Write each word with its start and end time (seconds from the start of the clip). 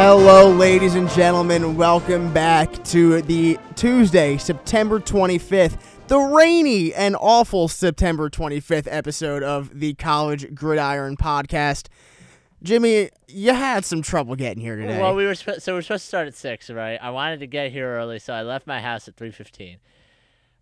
Hello, 0.00 0.48
ladies 0.48 0.94
and 0.94 1.10
gentlemen. 1.10 1.76
Welcome 1.76 2.32
back 2.32 2.84
to 2.84 3.20
the 3.22 3.58
Tuesday, 3.74 4.38
September 4.38 5.00
25th, 5.00 5.76
the 6.06 6.20
rainy 6.20 6.94
and 6.94 7.16
awful 7.18 7.66
September 7.66 8.30
25th 8.30 8.86
episode 8.88 9.42
of 9.42 9.80
the 9.80 9.94
College 9.94 10.54
Gridiron 10.54 11.16
Podcast. 11.16 11.88
Jimmy, 12.62 13.10
you 13.26 13.52
had 13.52 13.84
some 13.84 14.00
trouble 14.00 14.36
getting 14.36 14.62
here 14.62 14.76
today. 14.76 15.00
Well, 15.00 15.16
we 15.16 15.26
were 15.26 15.34
sp- 15.34 15.58
so 15.58 15.74
we're 15.74 15.82
supposed 15.82 16.04
to 16.04 16.08
start 16.08 16.28
at 16.28 16.36
six, 16.36 16.70
right? 16.70 16.96
I 17.02 17.10
wanted 17.10 17.40
to 17.40 17.48
get 17.48 17.72
here 17.72 17.96
early, 17.96 18.20
so 18.20 18.32
I 18.32 18.42
left 18.42 18.68
my 18.68 18.80
house 18.80 19.08
at 19.08 19.16
three 19.16 19.32
fifteen. 19.32 19.78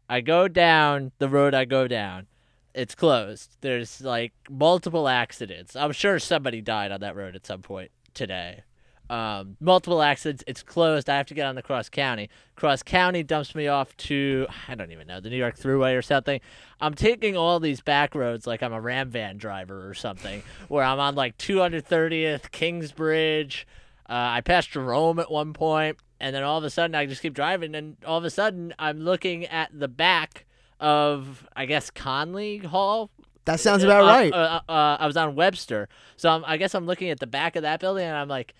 I 0.08 0.22
go 0.22 0.48
down 0.48 1.12
the 1.18 1.28
road. 1.28 1.52
I 1.52 1.66
go 1.66 1.86
down. 1.86 2.26
It's 2.74 2.94
closed. 2.94 3.58
There's 3.60 4.00
like 4.00 4.32
multiple 4.48 5.08
accidents. 5.08 5.76
I'm 5.76 5.92
sure 5.92 6.18
somebody 6.18 6.62
died 6.62 6.90
on 6.90 7.00
that 7.00 7.14
road 7.14 7.36
at 7.36 7.44
some 7.44 7.60
point 7.60 7.90
today. 8.14 8.62
Um, 9.08 9.56
multiple 9.60 10.02
accidents. 10.02 10.42
It's 10.46 10.62
closed. 10.62 11.08
I 11.08 11.16
have 11.16 11.26
to 11.26 11.34
get 11.34 11.46
on 11.46 11.54
the 11.54 11.62
cross 11.62 11.88
county. 11.88 12.28
Cross 12.56 12.82
county 12.82 13.22
dumps 13.22 13.54
me 13.54 13.68
off 13.68 13.96
to 13.98 14.46
I 14.68 14.74
don't 14.74 14.90
even 14.90 15.06
know 15.06 15.20
the 15.20 15.30
New 15.30 15.36
York 15.36 15.56
Thruway 15.58 15.96
or 15.96 16.02
something. 16.02 16.40
I'm 16.80 16.94
taking 16.94 17.36
all 17.36 17.60
these 17.60 17.80
back 17.80 18.14
roads 18.14 18.46
like 18.46 18.62
I'm 18.62 18.72
a 18.72 18.80
Ram 18.80 19.10
van 19.10 19.36
driver 19.36 19.88
or 19.88 19.94
something, 19.94 20.42
where 20.68 20.84
I'm 20.84 20.98
on 20.98 21.14
like 21.14 21.38
230th 21.38 22.50
Kingsbridge. 22.50 23.66
Uh, 24.08 24.12
I 24.38 24.40
passed 24.40 24.70
Jerome 24.70 25.18
at 25.18 25.30
one 25.30 25.52
point, 25.52 25.98
and 26.20 26.34
then 26.34 26.42
all 26.42 26.58
of 26.58 26.64
a 26.64 26.70
sudden 26.70 26.94
I 26.94 27.06
just 27.06 27.22
keep 27.22 27.34
driving, 27.34 27.74
and 27.74 27.96
all 28.06 28.18
of 28.18 28.24
a 28.24 28.30
sudden 28.30 28.72
I'm 28.78 29.00
looking 29.00 29.46
at 29.46 29.70
the 29.78 29.88
back 29.88 30.44
of 30.80 31.46
I 31.56 31.66
guess 31.66 31.90
Conley 31.90 32.58
Hall. 32.58 33.10
that 33.46 33.60
sounds 33.60 33.82
about 33.82 34.04
Uh, 34.04 34.06
right. 34.06 34.32
Uh, 34.32 34.60
uh, 34.68 34.72
uh, 34.72 34.96
I 35.00 35.06
was 35.06 35.16
on 35.16 35.34
Webster, 35.34 35.88
so 36.16 36.28
I'm, 36.30 36.44
I 36.44 36.56
guess 36.56 36.74
I'm 36.74 36.86
looking 36.86 37.10
at 37.10 37.18
the 37.20 37.26
back 37.26 37.56
of 37.56 37.62
that 37.62 37.80
building, 37.80 38.04
and 38.04 38.16
I'm 38.16 38.28
like, 38.28 38.54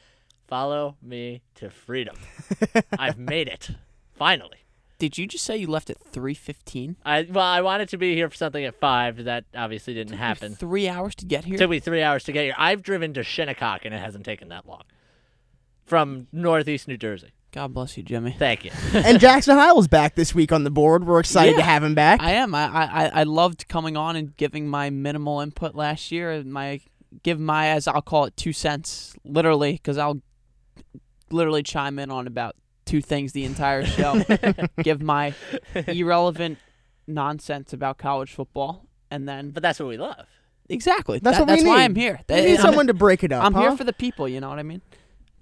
"Follow 0.47 0.97
me 1.03 1.43
to 1.57 1.71
freedom." 1.71 2.17
I've 2.99 3.19
made 3.19 3.49
it, 3.49 3.71
finally. 4.15 4.67
Did 4.99 5.19
you 5.19 5.27
just 5.27 5.45
say 5.45 5.59
you 5.59 5.67
left 5.67 5.91
at 5.91 5.99
three 5.99 6.35
fifteen? 6.35 6.97
I 7.05 7.27
well, 7.31 7.45
I 7.45 7.61
wanted 7.61 7.89
to 7.91 7.99
be 7.99 8.15
here 8.15 8.31
for 8.31 8.37
something 8.37 8.65
at 8.65 8.75
five. 8.81 9.25
That 9.25 9.45
obviously 9.55 9.93
didn't 9.93 10.17
happen. 10.17 10.55
Three 10.55 10.89
hours 10.89 11.15
to 11.17 11.27
get 11.27 11.45
here. 11.45 11.59
Took 11.59 11.71
me 11.71 11.81
three 11.81 12.03
hours 12.03 12.25
to 12.25 12.33
get 12.33 12.45
here. 12.45 12.55
I've 12.57 12.83
driven 12.83 13.13
to 13.15 13.23
Shinnecock, 13.23 13.85
and 13.85 13.95
it 13.95 13.99
hasn't 13.99 14.25
taken 14.25 14.49
that 14.49 14.67
long. 14.67 14.83
From 15.85 16.27
northeast 16.33 16.89
New 16.89 16.97
Jersey. 16.97 17.33
God 17.53 17.73
bless 17.73 17.97
you, 17.97 18.03
Jimmy. 18.03 18.35
Thank 18.39 18.65
you. 18.65 18.71
and 18.93 19.21
Jackson 19.21 19.57
Hiles 19.57 19.89
back 19.89 20.15
this 20.15 20.35
week 20.35 20.53
on 20.53 20.65
the 20.65 20.71
board. 20.71 21.07
We're 21.07 21.21
excited 21.21 21.57
to 21.57 21.63
have 21.63 21.83
him 21.83 21.95
back. 21.95 22.23
I 22.23 22.33
am. 22.33 22.55
I, 22.55 22.67
I 22.67 23.11
I 23.21 23.23
loved 23.23 23.69
coming 23.69 23.97
on 23.97 24.17
and 24.17 24.37
giving 24.37 24.69
my 24.69 24.91
minimal 24.91 25.41
input 25.41 25.75
last 25.75 26.11
year. 26.11 26.33
And 26.33 26.53
my 26.53 26.81
give 27.23 27.39
my 27.39 27.69
as 27.69 27.87
I'll 27.87 28.03
call 28.03 28.25
it 28.25 28.37
two 28.37 28.53
cents, 28.53 29.15
literally, 29.25 29.73
because 29.73 29.99
I'll 29.99 30.21
literally 31.31 31.63
chime 31.63 31.99
in 31.99 32.11
on 32.11 32.27
about 32.27 32.57
two 32.85 33.01
things 33.01 33.33
the 33.33 33.45
entire 33.45 33.85
show. 33.85 34.23
give 34.83 35.03
my 35.03 35.35
irrelevant 35.87 36.59
nonsense 37.07 37.73
about 37.73 37.99
college 37.99 38.33
football, 38.33 38.87
and 39.11 39.29
then 39.29 39.51
But 39.51 39.63
that's 39.63 39.79
what 39.81 39.89
we 39.89 39.97
love. 39.97 40.27
exactly 40.69 41.19
That's 41.21 41.39
that- 41.39 41.47
what 41.47 41.51
we 41.51 41.63
that's 41.63 41.69
why 41.69 41.77
need. 41.79 41.85
I'm 41.85 41.95
here. 41.95 42.21
we 42.29 42.35
need 42.37 42.51
I'm- 42.53 42.61
someone 42.61 42.87
to 42.89 42.95
break 42.95 43.25
it 43.25 43.33
up. 43.33 43.45
I'm 43.45 43.55
here 43.55 43.77
for 43.77 43.85
the 43.85 43.93
people. 43.93 44.29
You 44.29 44.41
know 44.41 44.49
what 44.49 44.59
I 44.59 44.63
mean. 44.65 44.83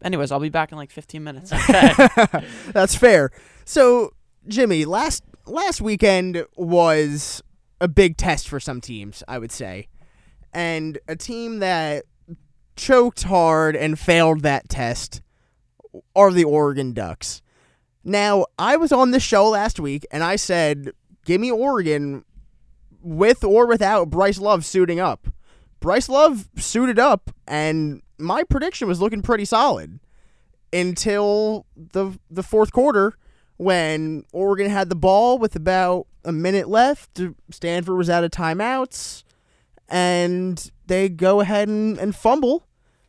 Anyways, 0.02 0.30
I'll 0.32 0.40
be 0.40 0.50
back 0.50 0.70
in 0.72 0.76
like 0.76 0.90
15 0.90 1.24
minutes. 1.24 1.50
That's 2.72 2.94
fair. 2.94 3.30
So, 3.64 4.12
Jimmy, 4.46 4.84
last 4.84 5.22
last 5.46 5.80
weekend 5.80 6.44
was 6.56 7.42
a 7.80 7.88
big 7.88 8.16
test 8.18 8.48
for 8.48 8.60
some 8.60 8.80
teams, 8.82 9.22
I 9.28 9.38
would 9.38 9.52
say. 9.52 9.88
And 10.52 10.98
a 11.08 11.16
team 11.16 11.60
that 11.60 12.04
choked 12.76 13.22
hard 13.22 13.76
and 13.76 13.98
failed 13.98 14.42
that 14.42 14.68
test 14.68 15.22
are 16.14 16.32
the 16.32 16.44
Oregon 16.44 16.92
Ducks. 16.92 17.42
Now, 18.02 18.46
I 18.58 18.76
was 18.76 18.92
on 18.92 19.10
this 19.10 19.22
show 19.22 19.48
last 19.48 19.80
week 19.80 20.06
and 20.10 20.22
I 20.22 20.36
said, 20.36 20.92
"Give 21.24 21.40
me 21.40 21.50
Oregon 21.50 22.24
with 23.02 23.44
or 23.44 23.66
without 23.66 24.10
Bryce 24.10 24.38
Love 24.38 24.64
suiting 24.64 25.00
up." 25.00 25.28
Bryce 25.80 26.08
Love 26.08 26.48
suited 26.56 26.98
up 26.98 27.30
and 27.46 28.02
my 28.18 28.42
prediction 28.44 28.88
was 28.88 29.00
looking 29.00 29.22
pretty 29.22 29.44
solid 29.44 30.00
until 30.72 31.66
the 31.76 32.18
the 32.30 32.42
fourth 32.42 32.72
quarter 32.72 33.14
when 33.56 34.24
Oregon 34.32 34.70
had 34.70 34.88
the 34.88 34.96
ball 34.96 35.38
with 35.38 35.54
about 35.56 36.06
a 36.24 36.32
minute 36.32 36.68
left. 36.68 37.20
Stanford 37.50 37.96
was 37.96 38.10
out 38.10 38.24
of 38.24 38.30
timeouts, 38.30 39.22
and 39.88 40.70
they 40.86 41.08
go 41.08 41.40
ahead 41.40 41.68
and, 41.68 41.98
and 41.98 42.14
fumble. 42.16 42.63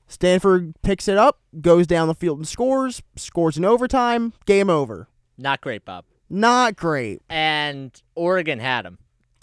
Stanford 0.08 0.74
picks 0.82 1.08
it 1.08 1.18
up, 1.18 1.40
goes 1.62 1.88
down 1.88 2.08
the 2.08 2.14
field 2.16 2.38
and 2.38 2.48
scores, 2.48 3.02
scores 3.16 3.58
in 3.58 3.66
overtime, 3.66 4.34
game 4.46 4.70
over. 4.70 5.08
Not 5.38 5.62
great, 5.62 5.84
Bob. 5.84 6.06
Not 6.30 6.76
great. 6.76 7.22
And 7.30 7.92
Oregon 8.16 8.60
had 8.60 8.86
them. 8.86 9.00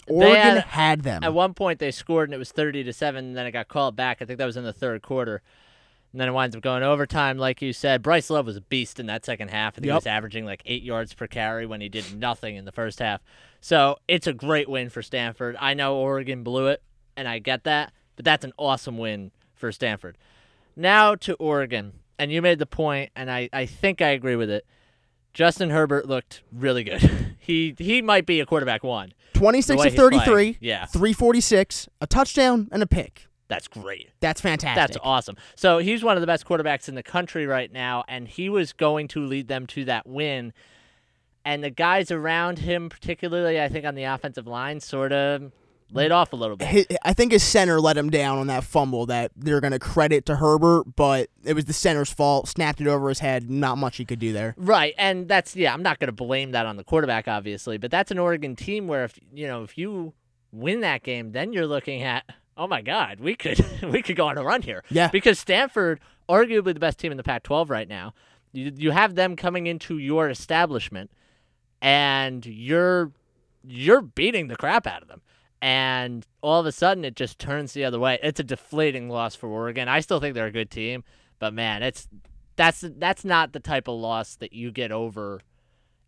Oregon 0.07 0.35
had- 0.35 0.63
had, 0.65 1.01
them. 1.03 1.23
At 1.23 1.33
one 1.33 1.53
point, 1.53 1.79
they 1.79 1.91
scored 1.91 2.29
and 2.29 2.33
it 2.33 2.39
was 2.39 2.51
thirty 2.51 2.83
to 2.83 2.91
seven. 2.93 3.25
And 3.25 3.37
then 3.37 3.45
it 3.45 3.51
got 3.51 3.67
called 3.67 3.95
back. 3.95 4.21
I 4.21 4.25
think 4.25 4.37
that 4.39 4.45
was 4.45 4.57
in 4.57 4.63
the 4.63 4.73
third 4.73 5.01
quarter. 5.01 5.41
And 6.11 6.19
then 6.21 6.27
it 6.27 6.31
winds 6.33 6.55
up 6.55 6.61
going 6.61 6.83
overtime, 6.83 7.37
like 7.37 7.61
you 7.61 7.73
said. 7.73 8.01
Bryce 8.03 8.29
Love 8.29 8.45
was 8.45 8.55
a 8.57 8.61
beast 8.61 8.99
in 8.99 9.07
that 9.07 9.25
second 9.25 9.47
half. 9.49 9.73
I 9.73 9.75
think 9.75 9.85
he 9.85 9.91
was 9.91 10.05
averaging 10.05 10.45
like 10.45 10.61
eight 10.65 10.83
yards 10.83 11.13
per 11.13 11.25
carry 11.25 11.65
when 11.65 11.81
he 11.81 11.89
did 11.89 12.17
nothing 12.19 12.55
in 12.55 12.65
the 12.65 12.71
first 12.71 12.99
half. 12.99 13.21
So 13.61 13.97
it's 14.07 14.27
a 14.27 14.33
great 14.33 14.69
win 14.69 14.89
for 14.89 15.01
Stanford. 15.01 15.55
I 15.59 15.73
know 15.73 15.95
Oregon 15.95 16.43
blew 16.43 16.67
it, 16.67 16.83
and 17.17 17.27
I 17.27 17.39
get 17.39 17.63
that, 17.63 17.93
but 18.15 18.25
that's 18.25 18.45
an 18.45 18.53
awesome 18.59 18.97
win 18.99 19.31
for 19.55 19.71
Stanford. 19.71 20.17
Now 20.75 21.15
to 21.15 21.33
Oregon, 21.35 21.93
and 22.17 22.31
you 22.31 22.41
made 22.41 22.59
the 22.59 22.65
point, 22.65 23.11
and 23.15 23.29
I, 23.29 23.49
I 23.53 23.65
think 23.65 24.01
I 24.01 24.09
agree 24.09 24.35
with 24.35 24.49
it. 24.49 24.65
Justin 25.33 25.69
Herbert 25.69 26.07
looked 26.07 26.43
really 26.51 26.83
good. 26.83 27.35
he 27.39 27.75
he 27.77 28.01
might 28.01 28.25
be 28.25 28.39
a 28.39 28.45
quarterback 28.45 28.83
one. 28.83 29.13
26 29.33 29.67
the 29.83 29.89
to 29.89 29.95
playing. 29.95 30.21
33, 30.21 30.57
Yeah. 30.61 30.85
346, 30.85 31.89
a 32.01 32.07
touchdown, 32.07 32.69
and 32.71 32.83
a 32.83 32.87
pick. 32.87 33.27
That's 33.47 33.67
great. 33.67 34.09
That's 34.19 34.39
fantastic. 34.41 34.93
That's 34.93 34.97
awesome. 35.03 35.35
So 35.55 35.79
he's 35.79 36.03
one 36.03 36.17
of 36.17 36.21
the 36.21 36.27
best 36.27 36.45
quarterbacks 36.45 36.87
in 36.87 36.95
the 36.95 37.03
country 37.03 37.45
right 37.45 37.71
now, 37.71 38.03
and 38.07 38.27
he 38.27 38.47
was 38.49 38.73
going 38.73 39.07
to 39.09 39.25
lead 39.25 39.47
them 39.47 39.67
to 39.67 39.85
that 39.85 40.07
win. 40.07 40.53
And 41.45 41.63
the 41.63 41.69
guys 41.69 42.09
around 42.09 42.59
him, 42.59 42.89
particularly, 42.89 43.59
I 43.61 43.67
think 43.69 43.85
on 43.85 43.95
the 43.95 44.05
offensive 44.05 44.47
line, 44.47 44.79
sort 44.79 45.11
of 45.11 45.51
laid 45.93 46.11
off 46.11 46.33
a 46.33 46.35
little 46.35 46.57
bit. 46.57 46.67
Hi- 46.67 46.97
I 47.03 47.13
think 47.13 47.31
his 47.31 47.43
center 47.43 47.79
let 47.79 47.97
him 47.97 48.09
down 48.09 48.39
on 48.39 48.47
that 48.47 48.63
fumble 48.63 49.05
that 49.05 49.31
they're 49.35 49.61
going 49.61 49.71
to 49.73 49.79
credit 49.79 50.25
to 50.25 50.35
Herbert, 50.37 50.95
but 50.95 51.29
it 51.43 51.53
was 51.53 51.65
the 51.65 51.73
center's 51.73 52.11
fault. 52.11 52.47
Snapped 52.47 52.81
it 52.81 52.87
over 52.87 53.09
his 53.09 53.19
head. 53.19 53.49
Not 53.49 53.77
much 53.77 53.97
he 53.97 54.05
could 54.05 54.19
do 54.19 54.33
there. 54.33 54.55
Right, 54.57 54.93
and 54.97 55.27
that's 55.27 55.55
yeah. 55.55 55.73
I'm 55.73 55.83
not 55.83 55.99
going 55.99 56.07
to 56.07 56.11
blame 56.13 56.51
that 56.51 56.65
on 56.65 56.75
the 56.77 56.83
quarterback, 56.83 57.27
obviously, 57.27 57.77
but 57.77 57.91
that's 57.91 58.11
an 58.11 58.19
Oregon 58.19 58.55
team 58.55 58.87
where 58.87 59.03
if 59.03 59.19
you 59.33 59.47
know 59.47 59.63
if 59.63 59.77
you 59.77 60.13
win 60.51 60.81
that 60.81 61.03
game, 61.03 61.31
then 61.31 61.53
you're 61.53 61.67
looking 61.67 62.01
at 62.03 62.23
oh 62.57 62.67
my 62.67 62.81
God, 62.81 63.19
we 63.19 63.35
could 63.35 63.63
we 63.83 64.01
could 64.01 64.15
go 64.15 64.27
on 64.27 64.37
a 64.37 64.43
run 64.43 64.61
here. 64.61 64.83
Yeah. 64.89 65.09
because 65.09 65.39
Stanford, 65.39 65.99
arguably 66.29 66.73
the 66.73 66.79
best 66.79 66.99
team 66.99 67.11
in 67.11 67.17
the 67.17 67.23
Pac-12 67.23 67.69
right 67.69 67.87
now, 67.87 68.13
you 68.51 68.71
you 68.75 68.91
have 68.91 69.15
them 69.15 69.35
coming 69.35 69.67
into 69.67 69.97
your 69.97 70.29
establishment, 70.29 71.11
and 71.81 72.45
you're 72.45 73.11
you're 73.63 74.01
beating 74.01 74.47
the 74.47 74.55
crap 74.55 74.85
out 74.87 75.01
of 75.01 75.07
them. 75.07 75.21
And 75.63 76.27
all 76.41 76.59
of 76.59 76.65
a 76.65 76.73
sudden, 76.73 77.05
it 77.05 77.15
just 77.15 77.39
turns 77.39 77.71
the 77.71 77.85
other 77.85 77.97
way. 77.97 78.19
It's 78.21 78.41
a 78.41 78.43
deflating 78.43 79.07
loss 79.07 79.33
for 79.33 79.47
Oregon. 79.47 79.87
I 79.87 80.01
still 80.01 80.19
think 80.19 80.35
they're 80.35 80.47
a 80.47 80.51
good 80.51 80.69
team, 80.69 81.05
but 81.39 81.53
man, 81.53 81.83
it's 81.83 82.09
that's 82.57 82.83
that's 82.97 83.23
not 83.23 83.53
the 83.53 83.61
type 83.61 83.87
of 83.87 83.95
loss 83.97 84.35
that 84.35 84.51
you 84.51 84.71
get 84.71 84.91
over 84.91 85.39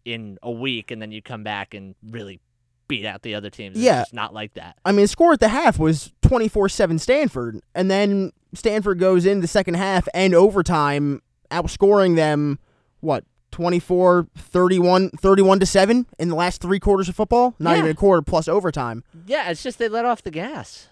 in 0.04 0.38
a 0.44 0.52
week 0.52 0.92
and 0.92 1.02
then 1.02 1.14
you 1.14 1.22
come 1.22 1.42
back 1.44 1.74
and 1.74 1.96
really 2.12 2.42
beat 2.90 3.06
out 3.06 3.22
the 3.22 3.34
other 3.34 3.50
teams. 3.50 3.78
It's 3.78 3.86
Yeah. 3.86 4.02
just 4.02 4.14
not 4.14 4.34
like 4.34 4.56
that. 4.56 4.76
I 4.84 4.92
mean, 4.92 5.08
score 5.08 5.32
at 5.32 5.40
the 5.40 5.48
half 5.48 5.80
was 5.80 6.12
24 6.22 6.68
7 6.68 7.00
Stanford, 7.00 7.62
and 7.74 7.90
then 7.90 8.34
Stanford 8.54 9.00
goes 9.00 9.26
in 9.26 9.40
the 9.40 9.48
second 9.48 9.76
half 9.76 10.06
and 10.14 10.36
overtime, 10.36 11.22
outscoring 11.50 12.18
them, 12.18 12.60
what, 13.00 13.24
24 13.56 14.28
31 14.38 15.10
31 15.12 15.60
to 15.62 15.66
7 15.66 16.06
in 16.20 16.28
the 16.30 16.36
last 16.36 16.62
three 16.62 16.80
quarters 16.80 17.08
of 17.08 17.16
football? 17.16 17.56
Not 17.58 17.72
Yeah. 17.72 17.80
even 17.80 17.92
a 17.92 17.96
quarter 17.96 18.22
plus 18.22 18.48
overtime. 18.50 19.04
Yeah, 19.26 19.50
it's 19.50 19.64
just 19.64 19.80
they 19.80 19.88
let 19.88 20.04
off 20.04 20.22
the 20.22 20.30
gas. 20.32 20.90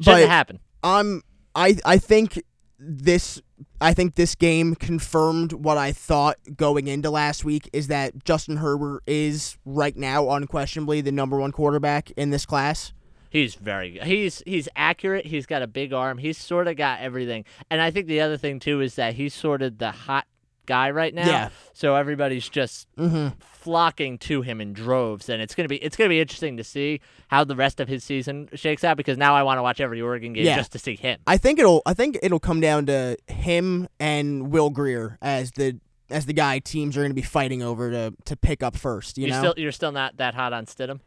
Shouldn't 0.00 0.28
happen. 0.30 0.60
I'm 0.82 1.22
I 1.54 1.76
I 1.84 1.98
think 1.98 2.42
this 2.78 3.40
I 3.80 3.92
think 3.92 4.14
this 4.14 4.34
game 4.34 4.74
confirmed 4.74 5.52
what 5.52 5.76
I 5.76 5.92
thought 5.92 6.36
going 6.56 6.88
into 6.88 7.10
last 7.10 7.44
week 7.44 7.68
is 7.74 7.88
that 7.88 8.24
Justin 8.24 8.56
Herbert 8.56 9.02
is 9.06 9.58
right 9.66 9.94
now 9.96 10.30
unquestionably 10.30 11.02
the 11.02 11.12
number 11.12 11.38
one 11.38 11.52
quarterback 11.52 12.10
in 12.12 12.30
this 12.30 12.46
class. 12.46 12.92
He's 13.30 13.54
very 13.56 13.90
good. 13.92 14.04
He's 14.04 14.42
he's 14.46 14.68
accurate. 14.74 15.26
He's 15.26 15.44
got 15.44 15.60
a 15.62 15.66
big 15.66 15.92
arm. 15.92 16.18
He's 16.18 16.38
sort 16.38 16.66
of 16.66 16.76
got 16.76 17.00
everything. 17.00 17.44
And 17.70 17.80
I 17.82 17.90
think 17.90 18.06
the 18.06 18.20
other 18.20 18.36
thing 18.38 18.58
too 18.58 18.80
is 18.80 18.94
that 18.94 19.14
he's 19.14 19.34
sort 19.34 19.60
of 19.60 19.78
the 19.78 19.90
hot 19.90 20.26
guy 20.66 20.90
right 20.90 21.12
now. 21.14 21.26
Yeah. 21.26 21.48
So 21.72 21.94
everybody's 21.96 22.48
just 22.48 22.88
hmm 22.96 23.28
flocking 23.40 24.18
to 24.18 24.42
him 24.42 24.60
in 24.60 24.74
droves, 24.74 25.28
and 25.30 25.40
it's 25.40 25.54
gonna 25.54 25.68
be 25.68 25.76
it's 25.76 25.96
gonna 25.96 26.10
be 26.10 26.20
interesting 26.20 26.56
to 26.58 26.64
see 26.64 27.00
how 27.28 27.44
the 27.44 27.56
rest 27.56 27.80
of 27.80 27.88
his 27.88 28.04
season 28.04 28.48
shakes 28.54 28.84
out 28.84 28.96
because 28.98 29.16
now 29.16 29.34
I 29.34 29.42
want 29.42 29.56
to 29.58 29.62
watch 29.62 29.80
every 29.80 30.00
Oregon 30.02 30.34
game 30.34 30.44
Yeah. 30.44 30.56
just 30.56 30.72
to 30.72 30.78
see 30.78 30.96
him. 30.96 31.18
I 31.26 31.36
think 31.38 31.58
it'll 31.58 31.80
I 31.86 31.94
think 31.94 32.18
it'll 32.22 32.40
come 32.40 32.60
down 32.60 32.86
to 32.86 33.16
him 33.26 33.88
and 33.98 34.50
Will 34.50 34.68
Grier 34.70 35.16
as 35.22 35.52
the 35.52 35.78
as 36.10 36.26
the 36.26 36.34
guy 36.34 36.58
teams 36.58 36.96
are 36.96 37.00
going 37.00 37.10
to 37.10 37.14
be 37.14 37.22
fighting 37.22 37.62
over 37.62 37.90
to 37.90 38.14
to 38.26 38.36
pick 38.36 38.62
up 38.62 38.76
first. 38.76 39.16
You 39.16 39.26
are 39.26 39.30
know. 39.30 39.38
still 39.40 39.54
you're 39.56 39.72
still 39.72 39.92
not 39.92 40.18
that 40.18 40.34
hot 40.34 40.52
on 40.52 40.66
Stidham. 40.66 41.00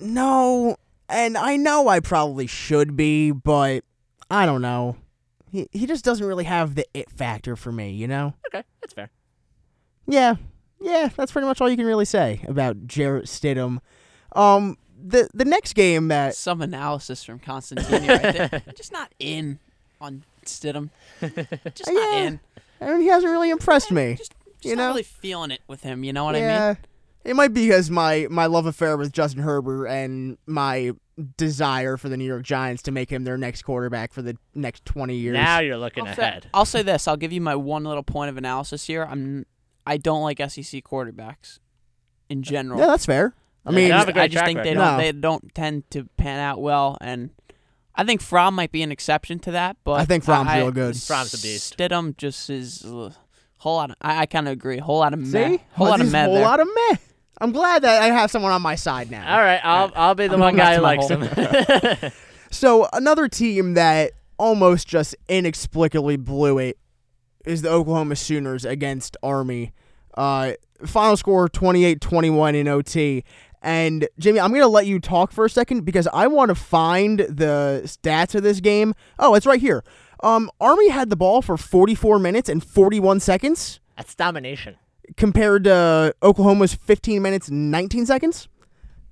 no, 0.00 0.76
and 1.08 1.36
I 1.36 1.56
know 1.56 1.88
I 1.88 2.00
probably 2.00 2.46
should 2.46 2.96
be, 2.96 3.30
but 3.30 3.84
I 4.30 4.44
don't 4.46 4.62
know. 4.62 4.96
He 5.50 5.68
he 5.72 5.86
just 5.86 6.04
doesn't 6.04 6.26
really 6.26 6.44
have 6.44 6.74
the 6.74 6.86
it 6.94 7.10
factor 7.10 7.56
for 7.56 7.70
me. 7.72 7.90
You 7.92 8.08
know. 8.08 8.34
Okay, 8.48 8.64
that's 8.80 8.92
fair. 8.94 9.10
Yeah, 10.06 10.36
yeah, 10.80 11.08
that's 11.16 11.32
pretty 11.32 11.46
much 11.46 11.60
all 11.60 11.68
you 11.68 11.76
can 11.76 11.86
really 11.86 12.04
say 12.04 12.40
about 12.46 12.86
Jarrett 12.86 13.26
Stidham. 13.26 13.78
Um, 14.34 14.76
the 15.02 15.28
the 15.34 15.44
next 15.44 15.74
game 15.74 16.08
that 16.08 16.34
Some 16.34 16.62
analysis 16.62 17.24
from 17.24 17.38
Constantine 17.38 18.06
right 18.08 18.22
there. 18.22 18.62
Just 18.76 18.92
not 18.92 19.12
in 19.18 19.58
on 20.00 20.24
Stidham. 20.44 20.90
Just 21.20 21.90
not 21.90 22.12
Yeah. 22.12 22.22
in. 22.24 22.40
I 22.80 22.90
mean, 22.92 23.00
he 23.00 23.06
hasn't 23.08 23.30
really 23.30 23.50
impressed 23.50 23.90
me. 23.90 24.14
Just, 24.16 24.34
just 24.54 24.64
You 24.64 24.76
not 24.76 24.82
know? 24.82 24.88
really 24.90 25.02
feeling 25.02 25.50
it 25.50 25.60
with 25.66 25.82
him. 25.82 26.04
You 26.04 26.12
know 26.12 26.24
what 26.24 26.36
I 26.36 26.40
mean? 26.40 26.48
yeah, 26.48 26.74
it 27.24 27.34
might 27.34 27.54
be 27.54 27.66
because 27.68 27.90
my 27.90 28.26
my 28.30 28.46
love 28.46 28.66
affair 28.66 28.96
with 28.96 29.12
Justin 29.12 29.42
Herbert 29.42 29.86
and 29.86 30.36
my 30.46 30.92
desire 31.36 31.96
for 31.96 32.08
the 32.08 32.16
New 32.16 32.24
York 32.26 32.42
Giants 32.42 32.82
to 32.82 32.90
make 32.90 33.10
him 33.10 33.24
their 33.24 33.38
next 33.38 33.62
quarterback 33.62 34.12
for 34.12 34.22
the 34.22 34.36
next 34.54 34.84
twenty 34.84 35.16
years. 35.16 35.34
Now 35.34 35.60
you're 35.60 35.78
looking 35.78 36.06
I'll 36.06 36.14
say, 36.14 36.22
ahead. 36.22 36.50
I'll 36.52 36.64
say 36.64 36.82
this. 36.82 37.08
I'll 37.08 37.16
give 37.16 37.32
you 37.32 37.40
my 37.40 37.54
one 37.56 37.84
little 37.84 38.02
point 38.02 38.28
of 38.30 38.36
analysis 38.36 38.86
here. 38.86 39.06
I'm 39.08 39.46
I 39.86 39.96
don't 39.96 40.22
like 40.22 40.38
SEC 40.38 40.82
quarterbacks 40.84 41.58
in 42.28 42.40
uh, 42.40 42.42
general. 42.42 42.80
yeah, 42.80 42.86
that's 42.86 43.06
fair. 43.06 43.34
I 43.64 43.70
mean, 43.70 43.84
they 43.84 43.88
don't 43.88 43.98
have 44.00 44.08
a 44.08 44.12
great 44.12 44.22
I 44.22 44.28
just 44.28 44.34
track 44.38 44.46
think 44.46 44.58
they 44.62 44.70
record. 44.70 44.78
don't 44.84 44.92
No. 44.98 45.02
they 45.02 45.12
don't 45.12 45.54
tend 45.54 45.90
to 45.92 46.04
pan 46.16 46.38
out 46.38 46.60
well, 46.60 46.98
and 47.00 47.30
I 47.94 48.04
think 48.04 48.20
Fromm 48.20 48.54
might 48.54 48.70
be 48.70 48.82
an 48.82 48.92
exception 48.92 49.38
to 49.40 49.52
that. 49.52 49.76
But 49.84 50.00
I 50.00 50.04
think 50.04 50.22
Fromm's 50.24 50.50
I- 50.50 50.58
real 50.58 50.70
good. 50.70 50.96
Fromm's 50.96 51.32
a 51.34 51.38
beast. 51.38 51.76
Stidham 51.78 52.16
just 52.16 52.50
is 52.50 52.84
ugh, 52.84 53.14
whole 53.58 53.76
lot. 53.76 53.90
Of, 53.90 53.96
I, 54.02 54.18
I 54.22 54.26
kind 54.26 54.46
of 54.48 54.52
agree. 54.52 54.78
Whole 54.78 54.98
lot 54.98 55.14
of 55.14 55.26
see, 55.26 55.32
meh. 55.32 55.56
Whole 55.72 55.88
lot 55.88 56.00
of 56.00 56.06
He's 56.06 56.12
meh 56.12 56.24
whole 56.26 56.34
there. 56.34 56.44
lot 56.44 56.60
of 56.60 56.68
meh. 56.68 56.96
I'm 57.38 57.52
glad 57.52 57.82
that 57.82 58.02
I 58.02 58.06
have 58.06 58.30
someone 58.30 58.52
on 58.52 58.62
my 58.62 58.74
side 58.74 59.10
now. 59.10 59.36
All 59.36 59.42
right, 59.42 59.60
I'll 59.62 59.92
I'll 59.94 60.14
be 60.14 60.26
the 60.26 60.34
I'm 60.34 60.40
one 60.40 60.56
guy 60.56 60.76
who 60.76 60.80
likes 60.80 61.08
him. 61.08 61.22
So 62.50 62.88
another 62.92 63.28
team 63.28 63.74
that 63.74 64.12
almost 64.38 64.86
just 64.86 65.16
inexplicably 65.28 66.16
blew 66.16 66.58
it 66.58 66.78
is 67.44 67.62
the 67.62 67.70
Oklahoma 67.70 68.16
Sooners 68.16 68.64
against 68.64 69.16
Army. 69.22 69.72
Uh, 70.16 70.52
final 70.84 71.16
score 71.16 71.48
28-21 71.48 72.54
in 72.54 72.68
OT. 72.68 73.24
And 73.62 74.08
Jimmy, 74.18 74.40
I'm 74.40 74.52
gonna 74.52 74.68
let 74.68 74.86
you 74.86 75.00
talk 75.00 75.32
for 75.32 75.44
a 75.44 75.50
second 75.50 75.84
because 75.84 76.06
I 76.12 76.28
want 76.28 76.50
to 76.50 76.54
find 76.54 77.20
the 77.20 77.82
stats 77.84 78.34
of 78.34 78.42
this 78.42 78.60
game. 78.60 78.94
Oh, 79.18 79.34
it's 79.34 79.46
right 79.46 79.60
here. 79.60 79.82
Um, 80.22 80.50
Army 80.60 80.88
had 80.88 81.10
the 81.10 81.16
ball 81.16 81.42
for 81.42 81.56
44 81.56 82.18
minutes 82.18 82.48
and 82.48 82.64
41 82.64 83.20
seconds 83.20 83.80
That's 83.96 84.14
domination. 84.14 84.76
Compared 85.16 85.64
to 85.64 86.14
Oklahoma's 86.22 86.74
15 86.74 87.22
minutes 87.22 87.48
and 87.48 87.70
19 87.70 88.06
seconds. 88.06 88.48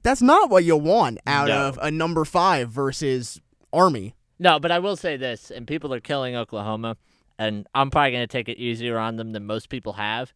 That's 0.03 0.21
not 0.23 0.51
what 0.51 0.65
you 0.65 0.77
want 0.77 1.19
out 1.27 1.49
No. 1.49 1.69
of 1.69 1.79
a 1.81 1.91
number 1.91 2.25
five 2.25 2.69
versus 2.71 3.41
Army. 3.73 4.15
No, 4.39 4.59
but 4.59 4.71
I 4.71 4.79
will 4.79 4.97
say 4.97 5.17
this, 5.17 5.51
and 5.51 5.67
people 5.67 5.95
are 5.95 6.01
killing 6.01 6.37
Oklahoma, 6.37 6.97
and 7.39 7.67
I'm 7.75 7.91
probably 7.91 8.11
going 8.13 8.23
to 8.25 8.27
take 8.33 8.49
it 8.49 8.59
easier 8.59 8.99
on 8.99 9.17
them 9.17 9.33
than 9.33 9.47
most 9.47 9.69
people 9.69 9.95
have. 9.95 10.35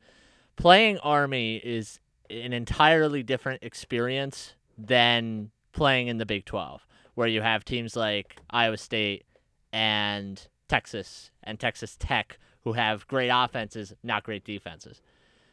Playing 0.57 0.99
Army 0.99 1.57
is 1.57 2.01
an 2.31 2.53
entirely 2.53 3.23
different 3.23 3.63
experience 3.63 4.55
than 4.77 5.51
playing 5.73 6.09
in 6.09 6.19
the 6.19 6.27
Big 6.27 6.45
12, 6.45 6.87
where 7.15 7.29
you 7.29 7.43
have 7.43 7.65
teams 7.65 7.95
like 7.97 8.37
Iowa 8.51 8.77
State 8.77 9.25
and 9.73 10.47
Texas 10.69 11.31
and 11.43 11.59
Texas 11.59 11.97
Tech 11.99 12.39
who 12.63 12.73
have 12.75 13.07
great 13.07 13.31
offenses, 13.33 13.95
not 14.03 14.23
great 14.25 14.45
defenses. 14.45 15.01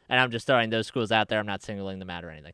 And 0.09 0.19
I'm 0.19 0.31
just 0.31 0.47
throwing 0.47 0.69
those 0.69 0.87
schools 0.87 1.11
out 1.11 1.29
there. 1.29 1.39
I'm 1.39 1.45
not 1.45 1.63
singling 1.63 1.99
them 1.99 2.09
out 2.09 2.23
or 2.23 2.29
anything. 2.29 2.53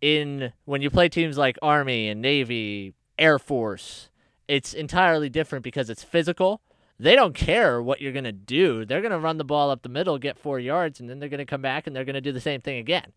In 0.00 0.52
when 0.64 0.82
you 0.82 0.90
play 0.90 1.08
teams 1.08 1.38
like 1.38 1.58
Army 1.62 2.08
and 2.08 2.20
Navy, 2.20 2.94
Air 3.18 3.38
Force, 3.38 4.10
it's 4.48 4.74
entirely 4.74 5.28
different 5.28 5.64
because 5.64 5.88
it's 5.88 6.04
physical. 6.04 6.60
They 6.98 7.16
don't 7.16 7.34
care 7.34 7.82
what 7.82 8.00
you're 8.00 8.12
going 8.12 8.24
to 8.24 8.32
do. 8.32 8.84
They're 8.84 9.00
going 9.00 9.12
to 9.12 9.18
run 9.18 9.38
the 9.38 9.44
ball 9.44 9.70
up 9.70 9.82
the 9.82 9.88
middle, 9.88 10.18
get 10.18 10.38
four 10.38 10.60
yards, 10.60 11.00
and 11.00 11.10
then 11.10 11.18
they're 11.18 11.28
going 11.28 11.38
to 11.38 11.44
come 11.44 11.62
back 11.62 11.86
and 11.86 11.96
they're 11.96 12.04
going 12.04 12.14
to 12.14 12.20
do 12.20 12.32
the 12.32 12.40
same 12.40 12.60
thing 12.60 12.78
again. 12.78 13.12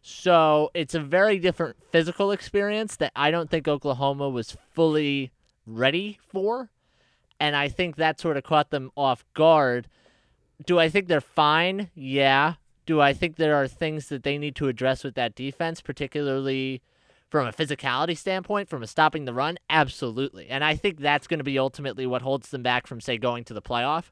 So 0.00 0.70
it's 0.74 0.94
a 0.94 1.00
very 1.00 1.38
different 1.38 1.76
physical 1.90 2.30
experience 2.30 2.96
that 2.96 3.12
I 3.14 3.30
don't 3.30 3.50
think 3.50 3.68
Oklahoma 3.68 4.28
was 4.28 4.56
fully 4.72 5.32
ready 5.66 6.18
for. 6.28 6.70
And 7.40 7.54
I 7.54 7.68
think 7.68 7.96
that 7.96 8.20
sort 8.20 8.36
of 8.36 8.44
caught 8.44 8.70
them 8.70 8.90
off 8.96 9.24
guard. 9.34 9.88
Do 10.64 10.78
I 10.78 10.88
think 10.88 11.08
they're 11.08 11.20
fine? 11.20 11.90
Yeah. 11.94 12.54
Do 12.88 13.02
I 13.02 13.12
think 13.12 13.36
there 13.36 13.54
are 13.54 13.68
things 13.68 14.08
that 14.08 14.22
they 14.22 14.38
need 14.38 14.56
to 14.56 14.66
address 14.66 15.04
with 15.04 15.14
that 15.14 15.34
defense, 15.34 15.82
particularly 15.82 16.80
from 17.28 17.46
a 17.46 17.52
physicality 17.52 18.16
standpoint, 18.16 18.70
from 18.70 18.82
a 18.82 18.86
stopping 18.86 19.26
the 19.26 19.34
run? 19.34 19.58
Absolutely. 19.68 20.48
And 20.48 20.64
I 20.64 20.74
think 20.74 20.98
that's 20.98 21.26
going 21.26 21.36
to 21.36 21.44
be 21.44 21.58
ultimately 21.58 22.06
what 22.06 22.22
holds 22.22 22.48
them 22.48 22.62
back 22.62 22.86
from, 22.86 23.02
say, 23.02 23.18
going 23.18 23.44
to 23.44 23.52
the 23.52 23.60
playoff. 23.60 24.04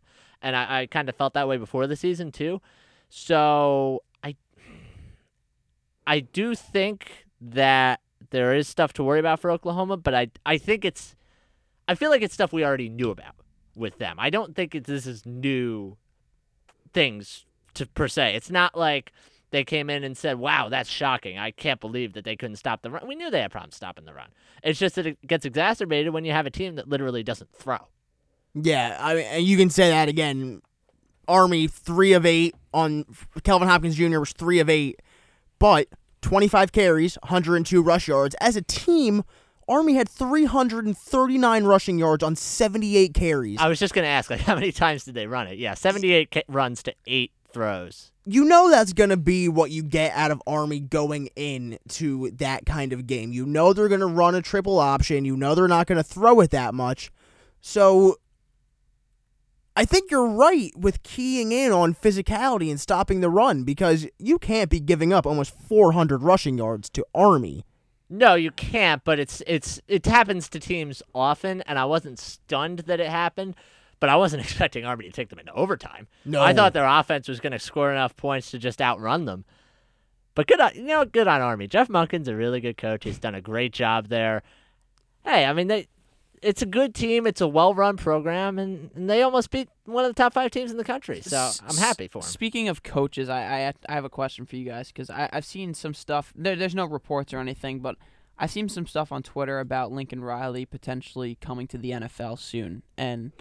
And 0.42 0.54
I, 0.54 0.80
I 0.80 0.86
kind 0.88 1.08
of 1.08 1.16
felt 1.16 1.32
that 1.32 1.48
way 1.48 1.56
before 1.56 1.86
the 1.86 1.96
season, 1.96 2.30
too. 2.30 2.60
So 3.08 4.02
I, 4.22 4.36
I 6.06 6.20
do 6.20 6.54
think 6.54 7.24
that 7.40 8.00
there 8.28 8.54
is 8.54 8.68
stuff 8.68 8.92
to 8.92 9.02
worry 9.02 9.20
about 9.20 9.40
for 9.40 9.50
Oklahoma, 9.50 9.96
but 9.96 10.14
I, 10.14 10.28
I 10.44 10.58
think 10.58 10.84
it's, 10.84 11.16
I 11.88 11.94
feel 11.94 12.10
like 12.10 12.20
it's 12.20 12.34
stuff 12.34 12.52
we 12.52 12.62
already 12.62 12.90
knew 12.90 13.08
about 13.08 13.36
with 13.74 13.96
them. 13.96 14.16
I 14.18 14.28
don't 14.28 14.54
think 14.54 14.74
it's, 14.74 14.86
this 14.86 15.06
is 15.06 15.24
new 15.24 15.96
things 16.92 17.46
to 17.76 17.86
per 17.86 18.08
se. 18.08 18.34
It's 18.34 18.50
not 18.50 18.76
like 18.76 19.12
they 19.50 19.64
came 19.64 19.88
in 19.88 20.02
and 20.04 20.16
said, 20.16 20.38
"Wow, 20.38 20.68
that's 20.68 20.90
shocking. 20.90 21.38
I 21.38 21.50
can't 21.50 21.80
believe 21.80 22.12
that 22.14 22.24
they 22.24 22.36
couldn't 22.36 22.56
stop 22.56 22.82
the 22.82 22.90
run." 22.90 23.06
We 23.06 23.14
knew 23.14 23.30
they 23.30 23.40
had 23.40 23.50
problems 23.52 23.76
stopping 23.76 24.04
the 24.04 24.14
run. 24.14 24.28
It's 24.62 24.78
just 24.78 24.96
that 24.96 25.06
it 25.06 25.26
gets 25.26 25.44
exacerbated 25.44 26.12
when 26.12 26.24
you 26.24 26.32
have 26.32 26.46
a 26.46 26.50
team 26.50 26.74
that 26.76 26.88
literally 26.88 27.22
doesn't 27.22 27.52
throw. 27.52 27.78
Yeah, 28.54 28.96
I 29.00 29.14
mean, 29.14 29.24
and 29.24 29.44
you 29.44 29.56
can 29.56 29.70
say 29.70 29.90
that 29.90 30.08
again. 30.08 30.62
Army 31.28 31.66
three 31.66 32.12
of 32.12 32.24
eight 32.24 32.54
on 32.72 33.04
Kelvin 33.42 33.68
Hopkins 33.68 33.96
Jr. 33.96 34.20
was 34.20 34.32
three 34.32 34.60
of 34.60 34.70
eight, 34.70 35.00
but 35.58 35.88
25 36.22 36.70
carries, 36.72 37.16
102 37.22 37.82
rush 37.82 38.06
yards. 38.08 38.36
As 38.40 38.54
a 38.56 38.62
team, 38.62 39.24
Army 39.68 39.94
had 39.94 40.08
339 40.08 41.64
rushing 41.64 41.98
yards 41.98 42.22
on 42.22 42.36
78 42.36 43.12
carries. 43.14 43.58
I 43.60 43.68
was 43.68 43.78
just 43.80 43.92
gonna 43.94 44.06
ask, 44.06 44.30
like, 44.30 44.40
how 44.48 44.54
many 44.54 44.72
times 44.72 45.04
did 45.04 45.14
they 45.14 45.26
run 45.26 45.46
it? 45.48 45.58
Yeah, 45.58 45.74
seventy-eight 45.74 46.30
ca- 46.30 46.42
runs 46.48 46.82
to 46.84 46.94
eight 47.06 47.32
throws. 47.56 48.12
you 48.26 48.44
know 48.44 48.70
that's 48.70 48.92
going 48.92 49.10
to 49.10 49.16
be 49.16 49.48
what 49.48 49.70
you 49.70 49.82
get 49.82 50.12
out 50.12 50.30
of 50.30 50.42
Army 50.46 50.78
going 50.80 51.30
in 51.36 51.78
to 51.88 52.30
that 52.32 52.66
kind 52.66 52.92
of 52.92 53.06
game. 53.06 53.32
You 53.32 53.46
know 53.46 53.72
they're 53.72 53.88
going 53.88 54.00
to 54.00 54.06
run 54.06 54.34
a 54.34 54.42
triple 54.42 54.78
option. 54.78 55.24
You 55.24 55.36
know 55.36 55.54
they're 55.54 55.66
not 55.68 55.86
going 55.86 55.96
to 55.96 56.02
throw 56.04 56.40
it 56.40 56.50
that 56.50 56.74
much. 56.74 57.10
So 57.60 58.18
I 59.74 59.84
think 59.84 60.10
you're 60.10 60.28
right 60.28 60.70
with 60.76 61.02
keying 61.02 61.52
in 61.52 61.72
on 61.72 61.94
physicality 61.94 62.70
and 62.70 62.80
stopping 62.80 63.20
the 63.20 63.30
run 63.30 63.64
because 63.64 64.06
you 64.18 64.38
can't 64.38 64.70
be 64.70 64.80
giving 64.80 65.12
up 65.12 65.26
almost 65.26 65.58
400 65.58 66.22
rushing 66.22 66.56
yards 66.58 66.88
to 66.90 67.04
Army. 67.14 67.64
No, 68.08 68.34
you 68.34 68.50
can't. 68.52 69.02
But 69.04 69.18
it's 69.18 69.42
it's 69.46 69.80
it 69.88 70.06
happens 70.06 70.48
to 70.50 70.60
teams 70.60 71.02
often, 71.14 71.62
and 71.62 71.78
I 71.78 71.84
wasn't 71.84 72.18
stunned 72.18 72.80
that 72.80 73.00
it 73.00 73.08
happened. 73.08 73.56
But 74.00 74.10
I 74.10 74.16
wasn't 74.16 74.42
expecting 74.44 74.84
Army 74.84 75.04
to 75.04 75.12
take 75.12 75.28
them 75.28 75.38
into 75.38 75.52
overtime. 75.52 76.08
No. 76.24 76.42
I 76.42 76.52
thought 76.52 76.72
their 76.72 76.86
offense 76.86 77.28
was 77.28 77.40
going 77.40 77.52
to 77.52 77.58
score 77.58 77.90
enough 77.90 78.16
points 78.16 78.50
to 78.50 78.58
just 78.58 78.80
outrun 78.80 79.24
them. 79.24 79.44
But 80.34 80.46
good 80.46 80.60
on 80.60 80.74
you 80.74 80.82
know 80.82 81.04
good 81.04 81.28
on 81.28 81.40
Army. 81.40 81.66
Jeff 81.66 81.88
Monken's 81.88 82.28
a 82.28 82.36
really 82.36 82.60
good 82.60 82.76
coach. 82.76 83.04
He's 83.04 83.18
done 83.18 83.34
a 83.34 83.40
great 83.40 83.72
job 83.72 84.08
there. 84.08 84.42
Hey, 85.24 85.46
I 85.46 85.52
mean 85.52 85.68
they 85.68 85.88
it's 86.42 86.62
a 86.62 86.66
good 86.66 86.94
team. 86.94 87.26
It's 87.26 87.40
a 87.40 87.48
well-run 87.48 87.96
program, 87.96 88.58
and, 88.58 88.90
and 88.94 89.08
they 89.08 89.22
almost 89.22 89.50
beat 89.50 89.68
one 89.84 90.04
of 90.04 90.14
the 90.14 90.22
top 90.22 90.34
five 90.34 90.50
teams 90.50 90.70
in 90.70 90.76
the 90.76 90.84
country. 90.84 91.20
So 91.22 91.50
I'm 91.66 91.76
happy 91.76 92.08
for 92.08 92.20
them. 92.20 92.28
Speaking 92.28 92.68
of 92.68 92.82
coaches, 92.82 93.28
I 93.28 93.68
I, 93.68 93.72
I 93.88 93.94
have 93.94 94.04
a 94.04 94.10
question 94.10 94.44
for 94.46 94.56
you 94.56 94.64
guys 94.64 94.88
because 94.88 95.10
I've 95.10 95.44
seen 95.44 95.74
some 95.74 95.94
stuff. 95.94 96.32
There, 96.36 96.54
there's 96.54 96.74
no 96.74 96.84
reports 96.84 97.32
or 97.32 97.38
anything, 97.38 97.80
but 97.80 97.96
I've 98.38 98.50
seen 98.50 98.68
some 98.68 98.86
stuff 98.86 99.12
on 99.12 99.22
Twitter 99.22 99.60
about 99.60 99.92
Lincoln 99.92 100.22
Riley 100.22 100.66
potentially 100.66 101.38
coming 101.40 101.66
to 101.68 101.78
the 101.78 101.92
NFL 101.92 102.38
soon, 102.38 102.82
and 102.98 103.32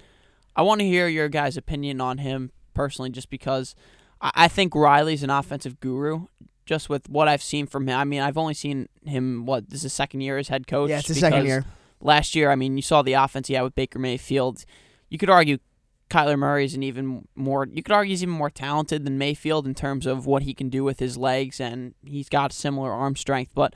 I 0.55 0.62
want 0.62 0.79
to 0.79 0.85
hear 0.85 1.07
your 1.07 1.29
guys' 1.29 1.57
opinion 1.57 2.01
on 2.01 2.19
him 2.19 2.51
personally, 2.74 3.09
just 3.09 3.29
because 3.29 3.75
I, 4.21 4.31
I 4.35 4.47
think 4.47 4.75
Riley's 4.75 5.24
an 5.24 5.29
offensive 5.29 5.79
guru. 5.79 6.27
Just 6.65 6.89
with 6.89 7.07
what 7.09 7.27
I've 7.27 7.43
seen 7.43 7.67
from 7.67 7.88
him, 7.88 7.95
I 7.95 8.05
mean, 8.05 8.21
I've 8.21 8.39
only 8.39 8.55
seen 8.55 8.89
him. 9.05 9.45
What 9.45 9.69
this 9.69 9.79
is 9.79 9.83
his 9.83 9.93
second 9.93 10.21
year 10.21 10.39
as 10.39 10.47
head 10.47 10.65
coach. 10.65 10.89
Yeah, 10.89 11.00
it's 11.00 11.07
the 11.07 11.13
second 11.13 11.45
year. 11.45 11.63
last 12.01 12.33
year, 12.33 12.50
I 12.50 12.55
mean, 12.55 12.75
you 12.75 12.81
saw 12.81 13.03
the 13.03 13.13
offense 13.13 13.47
he 13.47 13.53
had 13.53 13.62
with 13.62 13.75
Baker 13.75 14.00
Mayfield. 14.00 14.65
You 15.09 15.19
could 15.19 15.29
argue 15.29 15.59
Kyler 16.09 16.38
Murray 16.38 16.65
is 16.65 16.75
an 16.75 16.83
even 16.83 17.27
more, 17.35 17.67
you 17.71 17.81
could 17.81 17.91
argue 17.91 18.12
he's 18.12 18.24
even 18.24 18.33
more 18.33 18.50
talented 18.50 19.05
than 19.05 19.17
Mayfield 19.17 19.65
in 19.65 19.74
terms 19.74 20.05
of 20.05 20.25
what 20.25 20.43
he 20.43 20.53
can 20.53 20.69
do 20.69 20.83
with 20.83 21.00
his 21.00 21.17
legs, 21.17 21.59
and 21.59 21.95
he's 22.03 22.29
got 22.29 22.53
similar 22.53 22.91
arm 22.91 23.15
strength. 23.15 23.51
But 23.55 23.74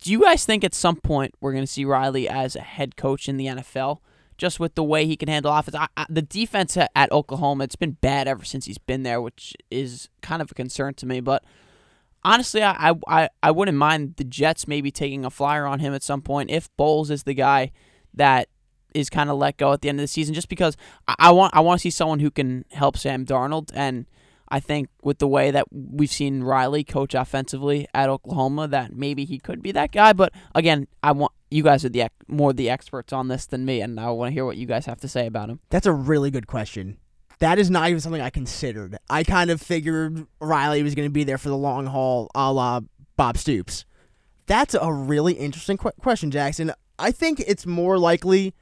do 0.00 0.10
you 0.10 0.20
guys 0.22 0.44
think 0.44 0.64
at 0.64 0.74
some 0.74 0.96
point 0.96 1.34
we're 1.40 1.52
going 1.52 1.64
to 1.64 1.70
see 1.72 1.84
Riley 1.84 2.28
as 2.28 2.56
a 2.56 2.60
head 2.60 2.96
coach 2.96 3.28
in 3.28 3.36
the 3.36 3.46
NFL? 3.46 3.98
Just 4.40 4.58
with 4.58 4.74
the 4.74 4.82
way 4.82 5.04
he 5.04 5.16
can 5.16 5.28
handle 5.28 5.52
offense, 5.52 5.76
I, 5.76 5.88
I, 5.98 6.06
the 6.08 6.22
defense 6.22 6.78
at, 6.78 7.12
Oklahoma, 7.12 7.64
it's 7.64 7.76
been 7.76 7.98
bad 8.00 8.26
ever 8.26 8.42
since 8.42 8.64
he's 8.64 8.78
been 8.78 9.02
there, 9.02 9.20
which 9.20 9.54
is 9.70 10.08
kind 10.22 10.40
of 10.40 10.50
a 10.50 10.54
concern 10.54 10.94
to 10.94 11.04
me. 11.04 11.20
But 11.20 11.44
honestly, 12.24 12.62
I, 12.62 12.94
I, 13.06 13.28
I 13.42 13.50
wouldn't 13.50 13.76
mind 13.76 14.14
the 14.16 14.24
Jets 14.24 14.66
maybe 14.66 14.90
taking 14.90 15.26
a 15.26 15.30
flyer 15.30 15.66
on 15.66 15.80
him 15.80 15.92
at 15.92 16.02
some 16.02 16.22
point 16.22 16.50
if 16.50 16.74
Bowles 16.78 17.10
is 17.10 17.24
the 17.24 17.34
guy 17.34 17.70
that 18.14 18.48
is 18.94 19.10
kind 19.10 19.28
of 19.28 19.36
let 19.36 19.58
go 19.58 19.74
at 19.74 19.82
the 19.82 19.90
end 19.90 20.00
of 20.00 20.04
the 20.04 20.08
season, 20.08 20.34
just 20.34 20.48
because 20.48 20.74
I, 21.06 21.14
I 21.18 21.30
want 21.32 21.54
I 21.54 21.60
want 21.60 21.78
to 21.78 21.82
see 21.82 21.90
someone 21.90 22.20
who 22.20 22.30
can 22.30 22.64
help 22.70 22.96
Sam 22.96 23.26
Darnold, 23.26 23.70
and 23.74 24.06
I 24.50 24.60
think 24.60 24.88
with 25.02 25.18
the 25.18 25.28
way 25.28 25.50
that 25.50 25.66
we've 25.70 26.10
seen 26.10 26.42
Riley 26.42 26.82
coach 26.82 27.14
offensively 27.14 27.86
at 27.94 28.08
Oklahoma, 28.08 28.66
that 28.68 28.94
maybe 28.94 29.24
he 29.24 29.38
could 29.38 29.62
be 29.62 29.72
that 29.72 29.92
guy. 29.92 30.12
But 30.12 30.32
again, 30.54 30.88
I 31.02 31.12
want 31.12 31.32
you 31.50 31.62
guys 31.62 31.84
are 31.84 31.88
the 31.88 32.08
more 32.26 32.52
the 32.52 32.68
experts 32.68 33.12
on 33.12 33.28
this 33.28 33.46
than 33.46 33.64
me, 33.64 33.80
and 33.80 33.98
I 34.00 34.10
want 34.10 34.30
to 34.30 34.32
hear 34.32 34.44
what 34.44 34.56
you 34.56 34.66
guys 34.66 34.86
have 34.86 35.00
to 35.00 35.08
say 35.08 35.26
about 35.26 35.50
him. 35.50 35.60
That's 35.70 35.86
a 35.86 35.92
really 35.92 36.30
good 36.30 36.46
question. 36.46 36.98
That 37.38 37.58
is 37.58 37.70
not 37.70 37.88
even 37.88 38.00
something 38.00 38.20
I 38.20 38.30
considered. 38.30 38.98
I 39.08 39.24
kind 39.24 39.50
of 39.50 39.62
figured 39.62 40.26
Riley 40.40 40.82
was 40.82 40.94
going 40.94 41.06
to 41.06 41.12
be 41.12 41.24
there 41.24 41.38
for 41.38 41.48
the 41.48 41.56
long 41.56 41.86
haul, 41.86 42.30
a 42.34 42.52
la 42.52 42.80
Bob 43.16 43.38
Stoops. 43.38 43.84
That's 44.46 44.74
a 44.74 44.92
really 44.92 45.34
interesting 45.34 45.76
qu- 45.76 45.92
question, 46.00 46.30
Jackson. 46.30 46.72
I 46.98 47.12
think 47.12 47.40
it's 47.40 47.64
more 47.64 47.98
likely 47.98 48.52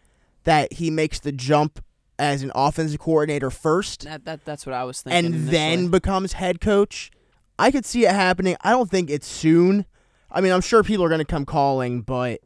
that 0.45 0.75
he 0.75 0.91
makes 0.91 1.19
the 1.19 1.33
jump 1.33 1.83
as 2.19 2.43
an 2.43 2.51
offensive 2.55 2.99
coordinator 2.99 3.51
first 3.51 4.05
That, 4.05 4.25
that 4.25 4.45
that's 4.45 4.67
what 4.67 4.75
I 4.75 4.85
was 4.85 5.03
thinking. 5.03 5.33
and 5.35 5.49
then 5.49 5.89
becomes 5.89 6.35
head 6.35 6.61
coach. 6.61 7.11
I 7.59 7.71
could 7.71 7.85
see 7.85 8.05
it 8.07 8.13
happening. 8.13 8.57
I 8.61 8.71
don't 8.71 8.91
think 8.91 9.11
it's 9.11 9.27
soon. 9.27 9.85
I 10.31 10.41
mean, 10.41 10.53
I'm 10.53 10.61
sure 10.61 10.83
people 10.83 11.05
are 11.05 11.09
going 11.09 11.21
to 11.21 11.25
come 11.25 11.45
calling, 11.47 12.03
but 12.03 12.41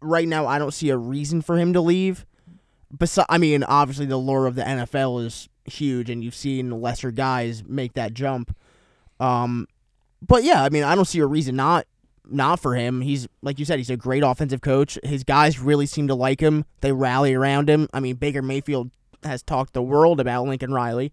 right 0.00 0.26
now 0.28 0.46
I 0.46 0.58
don't 0.58 0.72
see 0.72 0.90
a 0.90 0.96
reason 0.96 1.42
for 1.42 1.56
him 1.58 1.72
to 1.72 1.80
leave. 1.80 2.24
Besi- 2.96 3.26
I 3.28 3.36
mean, 3.38 3.64
obviously 3.64 4.06
the 4.06 4.16
lure 4.16 4.46
of 4.46 4.54
the 4.54 4.62
NFL 4.62 5.24
is 5.26 5.48
huge, 5.64 6.08
and 6.08 6.22
you've 6.24 6.34
seen 6.34 6.70
lesser 6.70 7.10
guys 7.10 7.62
make 7.66 7.92
that 7.94 8.14
jump. 8.14 8.56
Um, 9.20 9.66
but 10.26 10.44
yeah, 10.44 10.62
I 10.62 10.68
mean, 10.70 10.84
I 10.84 10.94
don't 10.94 11.04
see 11.04 11.18
a 11.18 11.26
reason 11.26 11.56
not 11.56 11.86
not 12.28 12.60
for 12.60 12.74
him. 12.74 13.00
He's 13.00 13.28
like 13.42 13.58
you 13.58 13.64
said, 13.64 13.78
he's 13.78 13.90
a 13.90 13.96
great 13.96 14.22
offensive 14.22 14.60
coach. 14.60 14.98
His 15.02 15.24
guys 15.24 15.58
really 15.58 15.86
seem 15.86 16.08
to 16.08 16.14
like 16.14 16.40
him. 16.40 16.64
They 16.80 16.92
rally 16.92 17.34
around 17.34 17.68
him. 17.68 17.88
I 17.92 18.00
mean, 18.00 18.16
Baker 18.16 18.42
Mayfield 18.42 18.90
has 19.24 19.42
talked 19.42 19.72
the 19.72 19.82
world 19.82 20.20
about 20.20 20.46
Lincoln 20.46 20.72
Riley, 20.72 21.12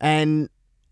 and 0.00 0.48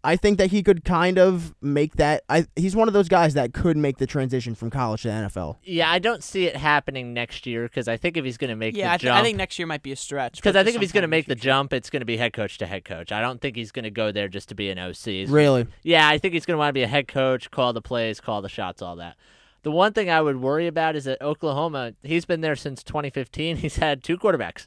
I 0.06 0.16
think 0.16 0.36
that 0.36 0.50
he 0.50 0.62
could 0.62 0.84
kind 0.84 1.18
of 1.18 1.54
make 1.62 1.96
that. 1.96 2.24
I 2.28 2.46
he's 2.56 2.76
one 2.76 2.88
of 2.88 2.94
those 2.94 3.08
guys 3.08 3.32
that 3.34 3.54
could 3.54 3.78
make 3.78 3.96
the 3.96 4.06
transition 4.06 4.54
from 4.54 4.68
college 4.68 5.02
to 5.02 5.08
the 5.08 5.14
NFL. 5.14 5.56
Yeah, 5.64 5.90
I 5.90 5.98
don't 5.98 6.22
see 6.22 6.44
it 6.44 6.56
happening 6.56 7.14
next 7.14 7.46
year 7.46 7.62
because 7.64 7.88
I 7.88 7.96
think 7.96 8.18
if 8.18 8.24
he's 8.24 8.36
going 8.36 8.50
to 8.50 8.56
make 8.56 8.76
yeah, 8.76 8.88
the 8.88 8.92
I, 8.92 8.96
th- 8.98 9.00
jump, 9.08 9.18
I 9.18 9.22
think 9.22 9.38
next 9.38 9.58
year 9.58 9.66
might 9.66 9.82
be 9.82 9.92
a 9.92 9.96
stretch. 9.96 10.36
because 10.36 10.56
I 10.56 10.62
think 10.62 10.76
if 10.76 10.82
he's 10.82 10.92
going 10.92 11.02
to 11.02 11.08
make 11.08 11.26
the 11.26 11.34
jump, 11.34 11.72
it's 11.72 11.88
going 11.88 12.02
to 12.02 12.06
be 12.06 12.18
head 12.18 12.34
coach 12.34 12.58
to 12.58 12.66
head 12.66 12.84
coach. 12.84 13.12
I 13.12 13.22
don't 13.22 13.40
think 13.40 13.56
he's 13.56 13.72
going 13.72 13.84
to 13.84 13.90
go 13.90 14.12
there 14.12 14.28
just 14.28 14.50
to 14.50 14.54
be 14.54 14.68
an 14.68 14.78
OC. 14.78 14.96
He's- 15.04 15.30
Really, 15.30 15.66
Yeah, 15.82 16.06
I 16.06 16.18
think 16.18 16.34
he's 16.34 16.44
going 16.44 16.54
to 16.54 16.58
want 16.58 16.68
to 16.68 16.74
be 16.74 16.82
a 16.82 16.86
head 16.86 17.08
coach, 17.08 17.50
call 17.50 17.72
the 17.72 17.80
plays, 17.82 18.20
call 18.20 18.42
the 18.42 18.50
shots, 18.50 18.82
all 18.82 18.96
that. 18.96 19.16
The 19.64 19.70
one 19.70 19.94
thing 19.94 20.10
I 20.10 20.20
would 20.20 20.42
worry 20.42 20.66
about 20.66 20.94
is 20.94 21.04
that 21.04 21.22
Oklahoma, 21.22 21.94
he's 22.02 22.26
been 22.26 22.42
there 22.42 22.54
since 22.54 22.82
2015. 22.82 23.56
He's 23.64 23.76
had 23.76 24.04
two 24.04 24.18
quarterbacks. 24.18 24.66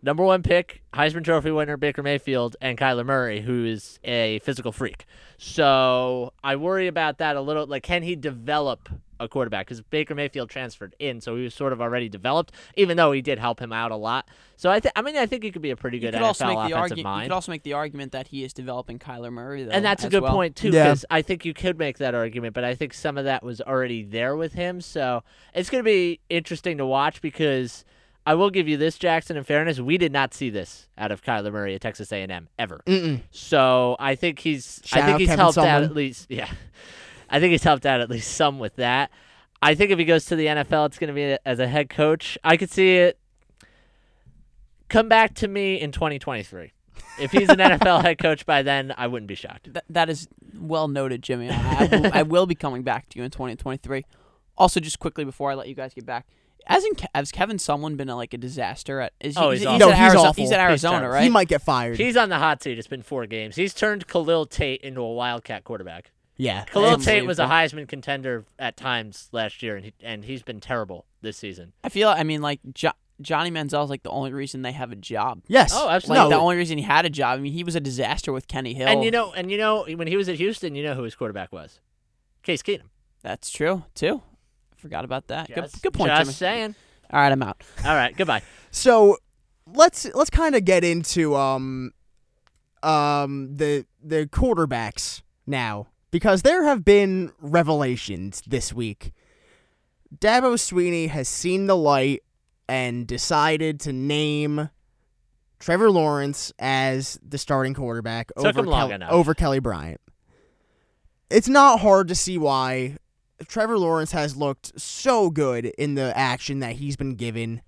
Number 0.00 0.22
one 0.22 0.44
pick, 0.44 0.82
Heisman 0.94 1.24
Trophy 1.24 1.50
winner 1.50 1.76
Baker 1.76 2.04
Mayfield, 2.04 2.54
and 2.60 2.78
Kyler 2.78 3.04
Murray, 3.04 3.40
who 3.40 3.64
is 3.64 3.98
a 4.04 4.38
physical 4.44 4.70
freak. 4.70 5.06
So 5.38 6.32
I 6.44 6.54
worry 6.54 6.86
about 6.86 7.18
that 7.18 7.34
a 7.34 7.40
little. 7.40 7.66
Like, 7.66 7.82
can 7.82 8.04
he 8.04 8.14
develop 8.14 8.88
a 9.20 9.28
quarterback? 9.28 9.66
Because 9.66 9.80
Baker 9.80 10.14
Mayfield 10.14 10.50
transferred 10.50 10.94
in, 10.98 11.20
so 11.20 11.36
he 11.36 11.44
was 11.44 11.54
sort 11.54 11.72
of 11.72 11.80
already 11.80 12.08
developed, 12.08 12.52
even 12.76 12.96
though 12.96 13.12
he 13.12 13.22
did 13.22 13.38
help 13.38 13.60
him 13.60 13.72
out 13.72 13.90
a 13.90 13.96
lot. 13.96 14.28
So 14.56 14.70
I, 14.70 14.80
th- 14.80 14.92
I 14.96 15.02
mean, 15.02 15.16
I 15.16 15.26
think 15.26 15.44
he 15.44 15.50
could 15.52 15.62
be 15.62 15.70
a 15.70 15.76
pretty 15.76 15.98
good 15.98 16.14
NFL 16.14 16.22
also 16.22 16.46
make 16.46 16.56
the 16.56 16.62
offensive 16.76 16.80
argument. 16.80 17.16
You 17.16 17.22
could 17.28 17.32
also 17.34 17.52
make 17.52 17.62
the 17.62 17.72
argument 17.74 18.12
that 18.12 18.28
he 18.28 18.44
is 18.44 18.52
developing 18.52 18.98
Kyler 18.98 19.32
Murray, 19.32 19.64
though, 19.64 19.70
And 19.70 19.84
that's 19.84 20.04
a 20.04 20.08
good 20.10 20.22
well. 20.22 20.32
point 20.32 20.56
too, 20.56 20.70
Yeah. 20.70 20.84
because 20.84 21.04
I 21.10 21.22
think 21.22 21.44
you 21.44 21.54
could 21.54 21.78
make 21.78 21.98
that 21.98 22.14
argument, 22.14 22.54
but 22.54 22.64
I 22.64 22.74
think 22.74 22.92
some 22.94 23.16
of 23.18 23.24
that 23.24 23.42
was 23.42 23.60
already 23.60 24.02
there 24.02 24.36
with 24.36 24.54
him. 24.54 24.80
So 24.80 25.22
it's 25.54 25.70
going 25.70 25.80
to 25.82 25.88
be 25.88 26.20
interesting 26.28 26.78
to 26.78 26.86
watch 26.86 27.20
because 27.22 27.84
I 28.26 28.34
will 28.34 28.50
give 28.50 28.68
you 28.68 28.76
this, 28.76 28.98
Jackson. 28.98 29.38
In 29.38 29.44
fairness, 29.44 29.80
we 29.80 29.96
did 29.96 30.12
not 30.12 30.34
see 30.34 30.50
this 30.50 30.88
out 30.98 31.10
of 31.12 31.22
Kyler 31.22 31.50
Murray 31.50 31.74
at 31.74 31.80
Texas 31.80 32.12
A&M 32.12 32.48
ever. 32.58 32.82
Mm-mm. 32.86 33.22
So 33.30 33.96
I 33.98 34.16
think 34.16 34.40
he's 34.40 34.82
Shout 34.84 35.02
I 35.02 35.06
think 35.06 35.20
he's 35.20 35.28
Kevin 35.28 35.40
helped 35.40 35.56
out 35.58 35.82
at 35.82 35.94
least. 35.94 36.26
Yeah, 36.30 36.50
I 37.30 37.40
think 37.40 37.52
he's 37.52 37.62
helped 37.64 37.84
out 37.86 38.00
at 38.00 38.08
least 38.10 38.32
some 38.34 38.58
with 38.58 38.76
that. 38.76 39.10
I 39.60 39.74
think 39.74 39.90
if 39.90 39.98
he 39.98 40.04
goes 40.04 40.24
to 40.26 40.36
the 40.36 40.46
NFL, 40.46 40.86
it's 40.86 40.98
going 40.98 41.08
to 41.08 41.14
be 41.14 41.36
as 41.44 41.58
a 41.58 41.66
head 41.66 41.90
coach. 41.90 42.38
I 42.44 42.56
could 42.56 42.70
see 42.70 42.96
it 42.96 43.18
come 44.88 45.08
back 45.08 45.34
to 45.36 45.48
me 45.48 45.80
in 45.80 45.92
2023. 45.92 46.72
If 47.20 47.32
he's 47.32 47.48
an 47.48 47.58
NFL 47.58 48.02
head 48.04 48.18
coach 48.18 48.46
by 48.46 48.62
then, 48.62 48.94
I 48.96 49.06
wouldn't 49.08 49.28
be 49.28 49.34
shocked. 49.34 49.64
Th- 49.64 49.84
that 49.90 50.08
is 50.08 50.28
well 50.56 50.88
noted, 50.88 51.22
Jimmy. 51.22 51.50
I, 51.50 51.84
I, 51.84 51.86
will, 51.86 52.10
I 52.14 52.22
will 52.22 52.46
be 52.46 52.54
coming 52.54 52.82
back 52.82 53.08
to 53.10 53.18
you 53.18 53.24
in 53.24 53.30
2023. 53.30 54.04
Also, 54.56 54.80
just 54.80 54.98
quickly 54.98 55.24
before 55.24 55.50
I 55.50 55.54
let 55.54 55.68
you 55.68 55.74
guys 55.74 55.94
get 55.94 56.06
back, 56.06 56.26
hasn't 56.66 56.98
Ke- 56.98 57.06
has 57.14 57.30
Kevin 57.32 57.56
Sumlin 57.56 57.96
been 57.96 58.08
a, 58.08 58.16
like 58.16 58.34
a 58.34 58.38
disaster 58.38 59.00
at? 59.00 59.12
Is 59.20 59.36
he, 59.36 59.40
Oh, 59.42 59.50
he's, 59.50 59.60
he's 59.62 59.68
he's, 59.70 59.82
awful. 59.82 59.92
at 59.92 59.96
he's 59.98 60.02
Arizona, 60.04 60.28
awful. 60.28 60.42
he's 60.44 60.52
at 60.52 60.60
Arizona, 60.60 60.96
terrible. 60.98 61.14
right? 61.14 61.22
he 61.24 61.28
might 61.30 61.48
get 61.48 61.62
fired. 61.62 61.98
He's 61.98 62.16
on 62.16 62.28
the 62.28 62.38
hot 62.38 62.62
seat. 62.62 62.78
It's 62.78 62.88
been 62.88 63.02
four 63.02 63.26
games. 63.26 63.56
He's 63.56 63.74
turned 63.74 64.06
Khalil 64.06 64.46
Tate 64.46 64.80
into 64.82 65.00
a 65.00 65.12
Wildcat 65.12 65.64
quarterback. 65.64 66.10
Yeah, 66.38 66.64
Khalil 66.64 66.96
Tate 66.98 67.26
was 67.26 67.38
a. 67.38 67.44
Heisman 67.44 67.86
contender 67.86 68.46
at 68.58 68.76
times 68.76 69.28
last 69.32 69.62
year, 69.62 69.76
and 69.76 69.84
he, 69.84 69.92
and 70.02 70.24
he's 70.24 70.42
been 70.42 70.60
terrible 70.60 71.04
this 71.20 71.36
season. 71.36 71.72
I 71.84 71.90
feel. 71.90 72.08
I 72.08 72.22
mean, 72.22 72.40
like 72.40 72.60
jo- 72.72 72.92
Johnny 73.20 73.50
Manziel's 73.50 73.90
like 73.90 74.02
the 74.04 74.10
only 74.10 74.32
reason 74.32 74.62
they 74.62 74.72
have 74.72 74.92
a 74.92 74.96
job. 74.96 75.42
yes. 75.48 75.72
Oh, 75.74 75.86
Like 75.86 75.96
absolutely. 75.96 76.30
the 76.30 76.36
only 76.40 76.56
reason 76.56 76.78
he 76.78 76.84
had 76.84 77.04
a 77.04 77.10
job. 77.10 77.38
I 77.38 77.42
mean, 77.42 77.52
he 77.52 77.64
was 77.64 77.74
a 77.74 77.80
disaster 77.80 78.32
with 78.32 78.46
Kenny 78.48 78.72
Hill. 78.74 78.86
And 78.88 79.02
you 79.04 79.10
know, 79.10 79.32
and 79.32 79.50
you 79.50 79.58
know, 79.58 79.84
when 79.84 80.06
he 80.06 80.16
was 80.16 80.28
at 80.28 80.36
Houston, 80.36 80.74
you 80.74 80.82
know 80.84 80.94
who 80.94 81.02
his 81.02 81.14
quarterback 81.14 81.52
was, 81.52 81.80
Case 82.42 82.62
Keenum. 82.62 82.88
that's 83.22 83.50
true 83.50 83.84
too. 83.94 84.22
Forgot 84.76 85.04
about 85.04 85.26
that. 85.26 85.48
Good, 85.52 85.68
good 85.82 85.92
point, 85.92 86.10
Just 86.10 86.20
Jimmy. 86.22 86.32
saying. 86.34 86.74
All 87.12 87.18
right, 87.20 87.32
I'm 87.32 87.42
out. 87.42 87.60
All 87.84 87.94
right, 87.96 88.16
goodbye. 88.16 88.42
So 88.70 89.16
let's 89.66 90.04
let's 90.14 90.30
kind 90.30 90.54
of 90.54 90.64
get 90.64 90.84
into 90.84 91.34
um 91.34 91.90
um 92.84 93.56
the 93.56 93.84
the 94.02 94.26
quarterbacks 94.26 95.22
now 95.46 95.88
because 96.10 96.42
there 96.42 96.64
have 96.64 96.84
been 96.84 97.32
revelations 97.40 98.42
this 98.46 98.72
week. 98.72 99.12
Dabo 100.16 100.54
Swinney 100.54 101.08
has 101.08 101.28
seen 101.28 101.66
the 101.66 101.76
light 101.76 102.22
and 102.68 103.06
decided 103.06 103.80
to 103.80 103.92
name 103.92 104.70
Trevor 105.58 105.90
Lawrence 105.90 106.52
as 106.58 107.18
the 107.26 107.38
starting 107.38 107.74
quarterback 107.74 108.30
over 108.36 108.62
Kel- 108.64 108.88
over 109.10 109.34
Kelly 109.34 109.58
Bryant. 109.58 110.00
It's 111.30 111.48
not 111.48 111.80
hard 111.80 112.08
to 112.08 112.14
see 112.14 112.38
why 112.38 112.96
Trevor 113.46 113.78
Lawrence 113.78 114.12
has 114.12 114.36
looked 114.36 114.80
so 114.80 115.30
good 115.30 115.66
in 115.66 115.94
the 115.94 116.16
action 116.16 116.60
that 116.60 116.76
he's 116.76 116.96
been 116.96 117.14
given. 117.16 117.60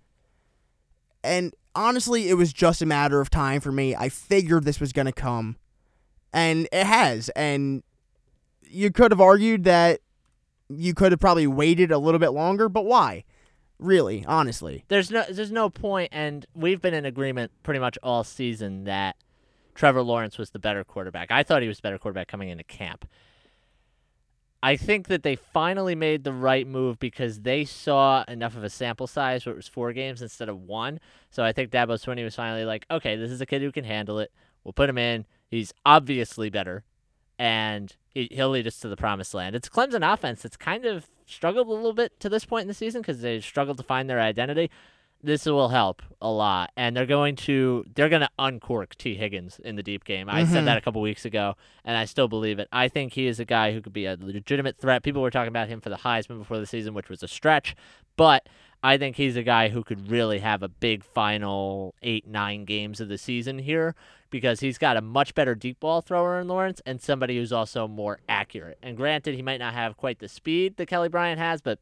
And 1.22 1.54
honestly, 1.74 2.28
it 2.28 2.34
was 2.34 2.52
just 2.52 2.80
a 2.80 2.86
matter 2.86 3.20
of 3.20 3.28
time 3.28 3.60
for 3.60 3.70
me. 3.70 3.94
I 3.94 4.08
figured 4.08 4.64
this 4.64 4.80
was 4.80 4.92
going 4.92 5.06
to 5.06 5.12
come. 5.12 5.56
And 6.32 6.68
it 6.72 6.86
has. 6.86 7.28
And 7.30 7.82
you 8.70 8.90
could 8.90 9.10
have 9.12 9.20
argued 9.20 9.64
that 9.64 10.00
you 10.68 10.94
could 10.94 11.12
have 11.12 11.20
probably 11.20 11.46
waited 11.46 11.90
a 11.90 11.98
little 11.98 12.20
bit 12.20 12.30
longer, 12.30 12.68
but 12.68 12.84
why? 12.84 13.24
Really, 13.78 14.24
honestly. 14.26 14.84
There's 14.88 15.10
no 15.10 15.24
there's 15.30 15.50
no 15.50 15.70
point, 15.70 16.10
and 16.12 16.46
we've 16.54 16.80
been 16.80 16.94
in 16.94 17.06
agreement 17.06 17.50
pretty 17.62 17.80
much 17.80 17.98
all 18.02 18.24
season 18.24 18.84
that 18.84 19.16
Trevor 19.74 20.02
Lawrence 20.02 20.38
was 20.38 20.50
the 20.50 20.58
better 20.58 20.84
quarterback. 20.84 21.30
I 21.30 21.42
thought 21.42 21.62
he 21.62 21.68
was 21.68 21.78
the 21.78 21.82
better 21.82 21.98
quarterback 21.98 22.28
coming 22.28 22.50
into 22.50 22.64
camp. 22.64 23.06
I 24.62 24.76
think 24.76 25.08
that 25.08 25.22
they 25.22 25.36
finally 25.36 25.94
made 25.94 26.22
the 26.22 26.34
right 26.34 26.66
move 26.66 26.98
because 26.98 27.40
they 27.40 27.64
saw 27.64 28.24
enough 28.28 28.56
of 28.56 28.62
a 28.62 28.68
sample 28.68 29.06
size 29.06 29.46
where 29.46 29.54
it 29.54 29.56
was 29.56 29.68
four 29.68 29.94
games 29.94 30.20
instead 30.20 30.50
of 30.50 30.60
one. 30.60 31.00
So 31.30 31.42
I 31.42 31.52
think 31.52 31.70
Dabo 31.70 31.94
Swinney 31.94 32.24
was 32.24 32.34
finally 32.34 32.66
like, 32.66 32.84
okay, 32.90 33.16
this 33.16 33.30
is 33.30 33.40
a 33.40 33.46
kid 33.46 33.62
who 33.62 33.72
can 33.72 33.84
handle 33.84 34.18
it. 34.18 34.30
We'll 34.62 34.74
put 34.74 34.90
him 34.90 34.98
in. 34.98 35.24
He's 35.48 35.72
obviously 35.86 36.50
better, 36.50 36.84
and 37.40 37.96
he- 38.10 38.28
he'll 38.30 38.50
lead 38.50 38.66
us 38.66 38.78
to 38.80 38.88
the 38.88 38.96
promised 38.98 39.32
land. 39.32 39.56
It's 39.56 39.66
Clemson 39.68 40.02
offense 40.12 40.42
that's 40.42 40.58
kind 40.58 40.84
of 40.84 41.08
struggled 41.24 41.68
a 41.68 41.72
little 41.72 41.94
bit 41.94 42.20
to 42.20 42.28
this 42.28 42.44
point 42.44 42.62
in 42.62 42.68
the 42.68 42.74
season 42.74 43.00
because 43.00 43.22
they 43.22 43.40
struggled 43.40 43.78
to 43.78 43.82
find 43.82 44.10
their 44.10 44.20
identity. 44.20 44.70
This 45.22 45.46
will 45.46 45.68
help 45.70 46.02
a 46.20 46.30
lot, 46.30 46.70
and 46.76 46.94
they're 46.94 47.06
going 47.06 47.36
to 47.36 47.84
they're 47.94 48.08
going 48.10 48.20
to 48.22 48.28
uncork 48.38 48.94
Tee 48.96 49.14
Higgins 49.14 49.58
in 49.58 49.76
the 49.76 49.82
deep 49.82 50.04
game. 50.04 50.28
I 50.28 50.44
said 50.44 50.62
Mhm. 50.62 50.66
that 50.66 50.76
a 50.78 50.80
couple 50.82 51.00
weeks 51.00 51.24
ago, 51.24 51.56
and 51.84 51.96
I 51.96 52.04
still 52.04 52.28
believe 52.28 52.58
it. 52.58 52.68
I 52.72 52.88
think 52.88 53.14
he 53.14 53.26
is 53.26 53.40
a 53.40 53.44
guy 53.46 53.72
who 53.72 53.80
could 53.80 53.92
be 53.94 54.04
a 54.06 54.16
legitimate 54.20 54.76
threat. 54.76 55.02
People 55.02 55.22
were 55.22 55.30
talking 55.30 55.48
about 55.48 55.68
him 55.68 55.80
for 55.80 55.88
the 55.88 55.96
Heisman 55.96 56.38
before 56.38 56.58
the 56.58 56.66
season, 56.66 56.92
which 56.94 57.08
was 57.08 57.22
a 57.22 57.28
stretch, 57.28 57.74
but 58.16 58.46
I 58.82 58.96
think 58.98 59.16
he's 59.16 59.36
a 59.36 59.42
guy 59.42 59.68
who 59.68 59.82
could 59.84 60.10
really 60.10 60.38
have 60.40 60.62
a 60.62 60.68
big 60.68 61.04
final 61.04 61.94
eight 62.02 62.26
nine 62.26 62.64
games 62.66 63.00
of 63.00 63.08
the 63.08 63.18
season 63.18 63.58
here 63.60 63.94
because 64.30 64.60
he's 64.60 64.78
got 64.78 64.96
a 64.96 65.00
much 65.00 65.34
better 65.34 65.54
deep 65.54 65.80
ball 65.80 66.00
thrower 66.00 66.38
in 66.40 66.48
Lawrence 66.48 66.80
and 66.86 67.00
somebody 67.02 67.36
who's 67.36 67.52
also 67.52 67.86
more 67.88 68.20
accurate. 68.28 68.78
And 68.82 68.96
granted, 68.96 69.34
he 69.34 69.42
might 69.42 69.58
not 69.58 69.74
have 69.74 69.96
quite 69.96 70.20
the 70.20 70.28
speed 70.28 70.76
that 70.76 70.86
Kelly 70.86 71.08
Bryant 71.08 71.38
has, 71.38 71.60
but 71.60 71.78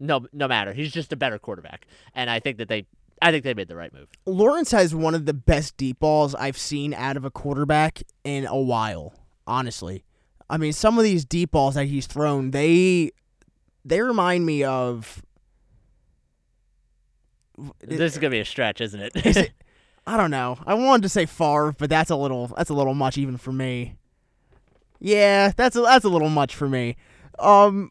no, 0.00 0.26
no 0.32 0.48
matter, 0.48 0.72
he's 0.72 0.92
just 0.92 1.12
a 1.12 1.16
better 1.16 1.38
quarterback. 1.38 1.86
And 2.14 2.28
I 2.28 2.40
think 2.40 2.58
that 2.58 2.68
they, 2.68 2.86
I 3.22 3.30
think 3.30 3.44
they 3.44 3.54
made 3.54 3.68
the 3.68 3.76
right 3.76 3.92
move. 3.92 4.08
Lawrence 4.26 4.72
has 4.72 4.94
one 4.94 5.14
of 5.14 5.24
the 5.24 5.32
best 5.34 5.76
deep 5.76 6.00
balls 6.00 6.34
I've 6.34 6.58
seen 6.58 6.92
out 6.92 7.16
of 7.16 7.24
a 7.24 7.30
quarterback 7.30 8.02
in 8.24 8.44
a 8.46 8.58
while. 8.60 9.14
Honestly, 9.46 10.04
I 10.50 10.56
mean, 10.56 10.72
some 10.72 10.98
of 10.98 11.04
these 11.04 11.24
deep 11.24 11.50
balls 11.52 11.74
that 11.74 11.84
he's 11.84 12.06
thrown, 12.06 12.50
they 12.50 13.10
they 13.84 14.00
remind 14.00 14.46
me 14.46 14.64
of. 14.64 15.22
This 17.80 18.12
is 18.12 18.18
gonna 18.18 18.30
be 18.30 18.40
a 18.40 18.44
stretch, 18.44 18.80
isn't 18.80 19.00
it? 19.00 19.12
Is 19.26 19.36
it- 19.36 19.52
I 20.06 20.16
don't 20.16 20.30
know. 20.30 20.58
I 20.66 20.74
wanted 20.74 21.02
to 21.04 21.08
say 21.08 21.26
Favre, 21.26 21.74
but 21.78 21.88
that's 21.88 22.10
a 22.10 22.16
little 22.16 22.48
that's 22.48 22.70
a 22.70 22.74
little 22.74 22.94
much 22.94 23.16
even 23.16 23.36
for 23.38 23.52
me. 23.52 23.96
Yeah, 25.00 25.52
that's 25.56 25.76
a, 25.76 25.80
that's 25.80 26.04
a 26.04 26.08
little 26.08 26.28
much 26.28 26.54
for 26.54 26.68
me. 26.68 26.96
Um, 27.38 27.90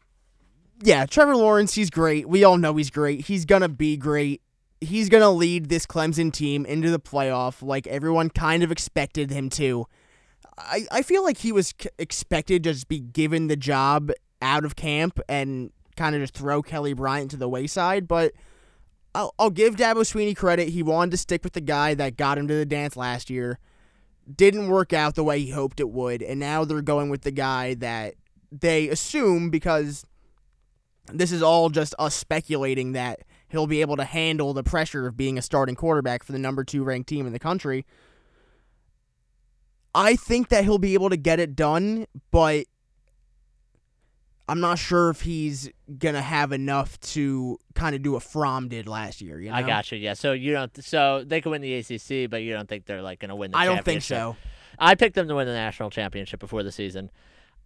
yeah, 0.82 1.06
Trevor 1.06 1.36
Lawrence, 1.36 1.74
he's 1.74 1.90
great. 1.90 2.28
We 2.28 2.44
all 2.44 2.56
know 2.56 2.76
he's 2.76 2.90
great. 2.90 3.22
He's 3.26 3.44
gonna 3.44 3.68
be 3.68 3.96
great. 3.96 4.42
He's 4.80 5.08
gonna 5.08 5.30
lead 5.30 5.68
this 5.68 5.86
Clemson 5.86 6.32
team 6.32 6.64
into 6.66 6.90
the 6.90 7.00
playoff, 7.00 7.62
like 7.62 7.86
everyone 7.88 8.30
kind 8.30 8.62
of 8.62 8.70
expected 8.70 9.30
him 9.30 9.50
to. 9.50 9.86
I 10.56 10.86
I 10.92 11.02
feel 11.02 11.24
like 11.24 11.38
he 11.38 11.50
was 11.50 11.74
expected 11.98 12.62
to 12.62 12.72
just 12.72 12.86
be 12.86 13.00
given 13.00 13.48
the 13.48 13.56
job 13.56 14.12
out 14.40 14.64
of 14.64 14.76
camp 14.76 15.18
and 15.28 15.72
kind 15.96 16.14
of 16.14 16.20
just 16.20 16.34
throw 16.34 16.62
Kelly 16.62 16.92
Bryant 16.92 17.32
to 17.32 17.36
the 17.36 17.48
wayside, 17.48 18.06
but. 18.06 18.32
I'll, 19.14 19.34
I'll 19.38 19.50
give 19.50 19.76
Dabo 19.76 19.98
Swinney 19.98 20.36
credit. 20.36 20.70
He 20.70 20.82
wanted 20.82 21.12
to 21.12 21.16
stick 21.16 21.44
with 21.44 21.52
the 21.52 21.60
guy 21.60 21.94
that 21.94 22.16
got 22.16 22.38
him 22.38 22.48
to 22.48 22.54
the 22.54 22.66
dance 22.66 22.96
last 22.96 23.30
year. 23.30 23.58
Didn't 24.34 24.68
work 24.68 24.92
out 24.92 25.14
the 25.14 25.24
way 25.24 25.40
he 25.40 25.50
hoped 25.50 25.80
it 25.80 25.90
would, 25.90 26.22
and 26.22 26.40
now 26.40 26.64
they're 26.64 26.82
going 26.82 27.10
with 27.10 27.22
the 27.22 27.30
guy 27.30 27.74
that 27.74 28.14
they 28.50 28.88
assume 28.88 29.50
because 29.50 30.04
this 31.12 31.30
is 31.30 31.42
all 31.42 31.68
just 31.68 31.94
us 31.98 32.14
speculating 32.14 32.92
that 32.92 33.20
he'll 33.48 33.66
be 33.66 33.82
able 33.82 33.96
to 33.96 34.04
handle 34.04 34.54
the 34.54 34.62
pressure 34.62 35.06
of 35.06 35.16
being 35.16 35.36
a 35.36 35.42
starting 35.42 35.74
quarterback 35.74 36.22
for 36.22 36.32
the 36.32 36.38
number 36.38 36.64
two 36.64 36.82
ranked 36.82 37.08
team 37.08 37.26
in 37.26 37.32
the 37.32 37.38
country. 37.38 37.84
I 39.94 40.16
think 40.16 40.48
that 40.48 40.64
he'll 40.64 40.78
be 40.78 40.94
able 40.94 41.10
to 41.10 41.16
get 41.16 41.38
it 41.38 41.54
done, 41.54 42.06
but 42.30 42.66
I'm 44.48 44.60
not 44.60 44.78
sure 44.78 45.08
if 45.10 45.22
he's 45.22 45.70
gonna 45.98 46.20
have 46.20 46.52
enough 46.52 47.00
to 47.00 47.58
kind 47.74 47.96
of 47.96 48.02
do 48.02 48.12
what 48.12 48.22
Fromm 48.22 48.68
did 48.68 48.86
last 48.86 49.20
year. 49.20 49.40
You 49.40 49.50
know? 49.50 49.56
I 49.56 49.62
got 49.62 49.90
you. 49.90 49.98
Yeah. 49.98 50.14
So 50.14 50.32
you 50.32 50.52
don't. 50.52 50.84
So 50.84 51.24
they 51.24 51.40
could 51.40 51.50
win 51.50 51.62
the 51.62 51.74
ACC, 51.74 52.30
but 52.30 52.42
you 52.42 52.52
don't 52.52 52.68
think 52.68 52.84
they're 52.84 53.02
like 53.02 53.20
gonna 53.20 53.36
win 53.36 53.52
the. 53.52 53.56
I 53.56 53.64
don't 53.64 53.84
think 53.84 54.02
so. 54.02 54.36
I 54.78 54.94
picked 54.96 55.14
them 55.14 55.28
to 55.28 55.34
win 55.34 55.46
the 55.46 55.54
national 55.54 55.90
championship 55.90 56.40
before 56.40 56.62
the 56.62 56.72
season. 56.72 57.10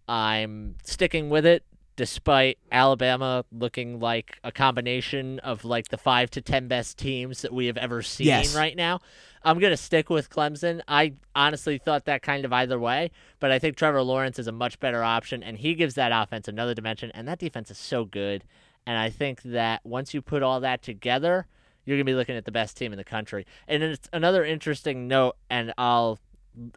I'm 0.07 0.75
sticking 0.83 1.29
with 1.29 1.45
it, 1.45 1.63
despite 1.99 2.57
Alabama 2.71 3.43
looking 3.51 3.99
like 3.99 4.39
a 4.41 4.53
combination 4.53 5.37
of 5.39 5.65
like 5.65 5.89
the 5.89 5.97
five 5.97 6.31
to 6.31 6.39
ten 6.41 6.69
best 6.69 6.97
teams 6.97 7.41
that 7.41 7.53
we 7.53 7.65
have 7.65 7.75
ever 7.75 8.01
seen 8.01 8.27
Yes. 8.27 8.55
right 8.55 8.73
now. 8.73 9.01
I'm 9.43 9.59
gonna 9.59 9.75
stick 9.75 10.09
with 10.09 10.29
Clemson. 10.29 10.79
I 10.87 11.15
honestly 11.35 11.77
thought 11.77 12.05
that 12.05 12.21
kind 12.21 12.45
of 12.45 12.53
either 12.53 12.79
way, 12.79 13.11
but 13.41 13.51
I 13.51 13.59
think 13.59 13.75
Trevor 13.75 14.01
Lawrence 14.01 14.39
is 14.39 14.47
a 14.47 14.53
much 14.53 14.79
better 14.79 15.03
option, 15.03 15.43
and 15.43 15.57
he 15.57 15.73
gives 15.75 15.95
that 15.95 16.13
offense 16.13 16.47
another 16.47 16.73
dimension. 16.73 17.11
And 17.13 17.27
that 17.27 17.37
defense 17.37 17.69
is 17.69 17.77
so 17.77 18.05
good, 18.05 18.45
and 18.87 18.97
I 18.97 19.09
think 19.09 19.41
that 19.41 19.85
once 19.85 20.13
you 20.13 20.21
put 20.21 20.41
all 20.41 20.61
that 20.61 20.81
together, 20.81 21.47
you're 21.83 21.97
gonna 21.97 22.05
be 22.05 22.13
looking 22.15 22.37
at 22.37 22.45
the 22.45 22.51
best 22.53 22.77
team 22.77 22.93
in 22.93 22.97
the 22.97 23.03
country. 23.03 23.45
And 23.67 23.83
it's 23.83 24.07
another 24.13 24.45
interesting 24.45 25.09
note, 25.09 25.35
and 25.49 25.73
I'll, 25.77 26.17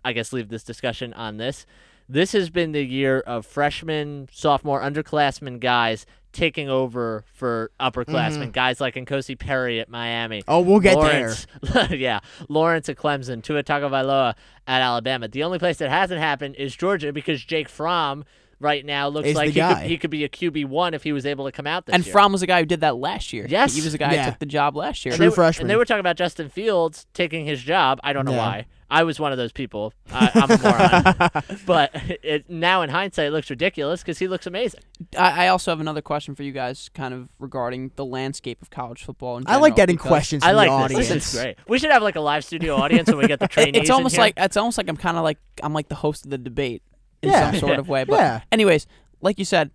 I 0.05 0.15
guess, 0.15 0.33
leave 0.33 0.49
this 0.49 0.65
discussion 0.65 1.13
on 1.15 1.37
this. 1.37 1.65
This 2.09 2.33
has 2.33 2.51
been 2.51 2.73
the 2.73 2.85
year 2.85 3.21
of 3.21 3.47
freshmen, 3.47 4.29
sophomore, 4.33 4.81
underclassmen 4.81 5.61
guys 5.61 6.07
taking 6.33 6.69
over 6.69 7.25
for 7.33 7.71
upperclassmen, 7.79 8.39
mm-hmm. 8.39 8.51
guys 8.51 8.81
like 8.81 8.95
N'Kosi 8.95 9.39
Perry 9.39 9.81
at 9.81 9.89
Miami. 9.89 10.43
Oh, 10.49 10.61
we'll 10.61 10.81
get 10.81 10.97
Lawrence, 10.97 11.47
yeah, 11.91 12.21
Lawrence 12.49 12.89
at 12.89 12.97
Clemson, 12.97 13.43
Tua 13.43 13.63
Tagovailoa 13.63 14.35
at 14.67 14.83
Alabama. 14.83 15.29
The 15.29 15.43
only 15.43 15.59
place 15.59 15.79
that 15.79 15.91
hasn't 15.91 16.21
happened 16.21 16.57
is 16.57 16.75
Georgia 16.75 17.13
because 17.13 17.45
Jake 17.45 17.69
Fromm 17.69 18.25
right 18.63 18.85
now 18.87 19.09
looks 19.09 19.29
Is 19.29 19.35
like 19.37 19.53
the 19.53 19.67
he 19.67 19.75
could, 19.75 19.83
he 19.91 19.99
could 19.99 20.11
be 20.11 20.25
a 20.25 20.29
QB 20.29 20.67
one 20.67 20.95
if 20.95 21.03
he 21.03 21.13
was 21.13 21.27
able 21.27 21.45
to 21.47 21.53
come 21.53 21.67
out 21.67 21.87
this 21.87 21.95
And 21.95 22.07
year. 22.07 22.13
Fromm 22.13 22.33
was 22.33 22.41
the 22.41 22.47
guy 22.47 22.61
who 22.61 22.67
did 22.67 22.81
that 22.81 22.97
last 22.97 23.33
year. 23.33 23.47
Yes. 23.49 23.75
He 23.75 23.83
was 23.83 23.93
the 23.93 23.99
guy 23.99 24.15
Yeah. 24.15 24.25
who 24.25 24.31
took 24.31 24.39
the 24.41 24.47
job 24.47 24.77
last 24.77 25.05
year. 25.05 25.13
and 25.13 25.17
True 25.19 25.25
they, 25.27 25.29
were- 25.29 25.35
freshman. 25.35 25.65
And 25.65 25.71
they 25.71 25.77
were 25.77 25.85
talking 25.85 26.01
about 26.01 26.17
Justin 26.17 26.49
Fields 26.49 27.07
taking 27.13 27.45
his 27.45 27.63
job. 27.63 27.99
I 28.03 28.13
don't 28.13 28.25
know 28.25 28.33
Yeah. 28.33 28.39
why. 28.47 28.67
I 28.95 29.05
was 29.05 29.19
one 29.19 29.33
of 29.33 29.39
those 29.39 29.53
people. 29.53 29.95
I, 30.13 30.31
I'm 30.35 30.51
a 30.51 30.59
moron. 30.59 31.57
but 31.67 31.91
it, 32.23 32.51
now 32.51 32.83
in 32.83 32.91
hindsight, 32.91 33.29
it 33.29 33.31
looks 33.31 33.49
ridiculous 33.49 34.03
because 34.03 34.19
he 34.19 34.29
looks 34.29 34.47
amazing. 34.47 34.81
I, 35.19 35.47
I 35.47 35.49
also 35.49 35.71
have 35.71 35.81
another 35.81 36.03
question 36.03 36.35
for 36.35 36.43
you 36.43 36.53
guys, 36.53 36.91
kind 36.93 37.15
of 37.15 37.31
regarding 37.39 37.93
the 37.97 38.05
landscape 38.05 38.61
of 38.61 38.69
college 38.69 39.03
football. 39.03 39.39
In 39.39 39.45
I 39.47 39.53
like 39.57 39.71
general, 39.71 39.77
getting 39.77 39.97
because 39.97 40.09
questions 40.09 40.43
I 40.45 40.49
from 40.49 40.57
like 40.57 40.69
the 40.69 40.77
this. 40.77 40.85
audience. 40.85 41.09
This 41.09 41.35
is 41.35 41.41
great. 41.41 41.57
We 41.69 41.79
should 41.79 41.91
have 41.91 42.03
like 42.03 42.17
a 42.17 42.21
live 42.21 42.45
studio 42.45 42.77
audience 42.77 43.09
when 43.09 43.17
we 43.17 43.27
get 43.27 43.39
the 43.39 43.45
it- 43.47 43.51
trainees. 43.51 43.77
It's 43.81 43.89
in 43.89 43.95
almost 43.95 44.17
here. 44.17 44.25
like 44.25 44.35
it's 44.37 44.59
almost 44.59 44.77
like 44.77 44.89
I'm 44.91 44.99
kind 44.99 45.17
of 45.17 45.23
like 45.23 45.39
I'm 45.63 45.73
like 45.73 45.89
the 45.89 45.95
host 45.95 46.27
of 46.27 46.31
the 46.31 46.37
debate 46.37 46.83
in 47.23 47.31
Yeah. 47.31 47.51
some 47.53 47.61
sort 47.61 47.79
of 47.79 47.89
way. 47.89 48.05
But 48.05 48.19
Yeah. 48.19 48.41
anyways, 48.51 48.87
like 49.21 49.39
you 49.39 49.45
said, 49.45 49.71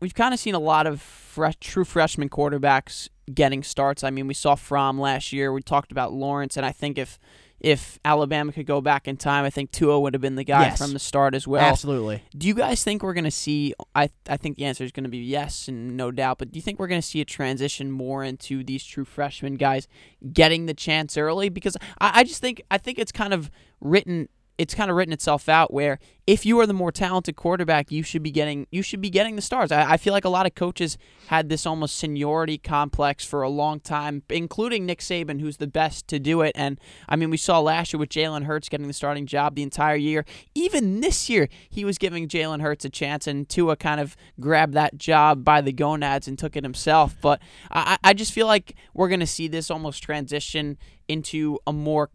we've 0.00 0.14
kind 0.14 0.34
of 0.34 0.40
seen 0.40 0.54
a 0.54 0.58
lot 0.58 0.86
of 0.86 1.00
fresh, 1.00 1.54
true 1.60 1.84
freshman 1.84 2.28
quarterbacks 2.28 3.08
getting 3.32 3.62
starts. 3.62 4.04
I 4.04 4.10
mean, 4.10 4.26
we 4.26 4.34
saw 4.34 4.54
Fromm 4.54 5.00
last 5.00 5.32
year. 5.32 5.52
We 5.52 5.62
talked 5.62 5.92
about 5.92 6.12
Lawrence, 6.12 6.56
and 6.56 6.66
I 6.66 6.72
think 6.72 6.98
if 6.98 7.18
if 7.60 7.98
Alabama 8.04 8.52
could 8.52 8.66
go 8.66 8.82
back 8.82 9.08
in 9.08 9.16
time, 9.16 9.42
I 9.42 9.48
think 9.48 9.70
Tua 9.70 9.98
would 9.98 10.12
have 10.12 10.20
been 10.20 10.34
the 10.34 10.44
guy 10.44 10.64
Yes. 10.66 10.76
from 10.78 10.92
the 10.92 10.98
start 10.98 11.34
as 11.34 11.48
well. 11.48 11.62
Absolutely. 11.64 12.22
Do 12.36 12.46
you 12.46 12.52
guys 12.52 12.84
think 12.84 13.02
we're 13.02 13.14
going 13.14 13.24
to 13.24 13.30
see? 13.30 13.72
I 13.94 14.10
I 14.28 14.36
think 14.36 14.58
the 14.58 14.66
answer 14.66 14.84
is 14.84 14.92
going 14.92 15.04
to 15.04 15.08
be 15.10 15.16
yes 15.18 15.66
and 15.66 15.96
no 15.96 16.10
doubt. 16.10 16.36
But 16.36 16.52
do 16.52 16.58
you 16.58 16.62
think 16.62 16.78
we're 16.78 16.88
going 16.88 17.00
to 17.00 17.06
see 17.06 17.22
a 17.22 17.24
transition 17.24 17.90
more 17.90 18.22
into 18.22 18.64
these 18.64 18.84
true 18.84 19.06
freshmen 19.06 19.54
guys 19.54 19.88
getting 20.30 20.66
the 20.66 20.74
chance 20.74 21.16
early? 21.16 21.48
Because 21.48 21.74
I, 21.98 22.20
I 22.20 22.24
just 22.24 22.42
think 22.42 22.60
I 22.70 22.76
think 22.76 22.98
it's 22.98 23.12
kind 23.12 23.32
of 23.32 23.50
written. 23.80 24.28
It's 24.56 24.74
kind 24.74 24.90
of 24.90 24.96
written 24.96 25.12
itself 25.12 25.48
out 25.48 25.72
where 25.72 25.98
if 26.26 26.46
you 26.46 26.58
are 26.60 26.66
the 26.66 26.72
more 26.72 26.90
talented 26.92 27.36
quarterback, 27.36 27.90
you 27.90 28.02
should 28.02 28.22
be 28.22 28.30
getting 28.30 28.66
you 28.70 28.82
should 28.82 29.00
be 29.00 29.10
getting 29.10 29.36
the 29.36 29.42
stars. 29.42 29.70
I, 29.70 29.92
I 29.92 29.96
feel 29.96 30.12
like 30.12 30.24
a 30.24 30.30
lot 30.30 30.46
of 30.46 30.54
coaches 30.54 30.96
had 31.26 31.48
this 31.48 31.66
almost 31.66 31.96
seniority 31.96 32.56
complex 32.56 33.24
for 33.24 33.42
a 33.42 33.48
long 33.48 33.80
time, 33.80 34.22
including 34.30 34.86
Nick 34.86 35.00
Saban, 35.00 35.40
who's 35.40 35.58
the 35.58 35.66
best 35.66 36.08
to 36.08 36.18
do 36.18 36.40
it. 36.40 36.52
And 36.54 36.80
I 37.08 37.16
mean, 37.16 37.30
we 37.30 37.36
saw 37.36 37.60
last 37.60 37.92
year 37.92 37.98
with 37.98 38.08
Jalen 38.08 38.44
Hurts 38.44 38.68
getting 38.68 38.86
the 38.86 38.94
starting 38.94 39.26
job 39.26 39.54
the 39.54 39.62
entire 39.62 39.96
year. 39.96 40.24
Even 40.54 41.00
this 41.00 41.28
year, 41.28 41.48
he 41.68 41.84
was 41.84 41.98
giving 41.98 42.26
Jalen 42.26 42.62
Hurts 42.62 42.84
a 42.84 42.90
chance, 42.90 43.26
and 43.26 43.48
Tua 43.48 43.76
kind 43.76 44.00
of 44.00 44.16
grabbed 44.40 44.72
that 44.74 44.96
job 44.96 45.44
by 45.44 45.60
the 45.60 45.72
gonads 45.72 46.26
and 46.26 46.38
took 46.38 46.56
it 46.56 46.64
himself. 46.64 47.14
But 47.20 47.42
I, 47.70 47.98
I 48.02 48.14
just 48.14 48.32
feel 48.32 48.46
like 48.46 48.76
we're 48.94 49.08
going 49.08 49.20
to 49.20 49.26
see 49.26 49.48
this 49.48 49.70
almost 49.70 50.02
transition 50.02 50.78
into 51.06 51.58
a 51.66 51.72
more 51.72 52.10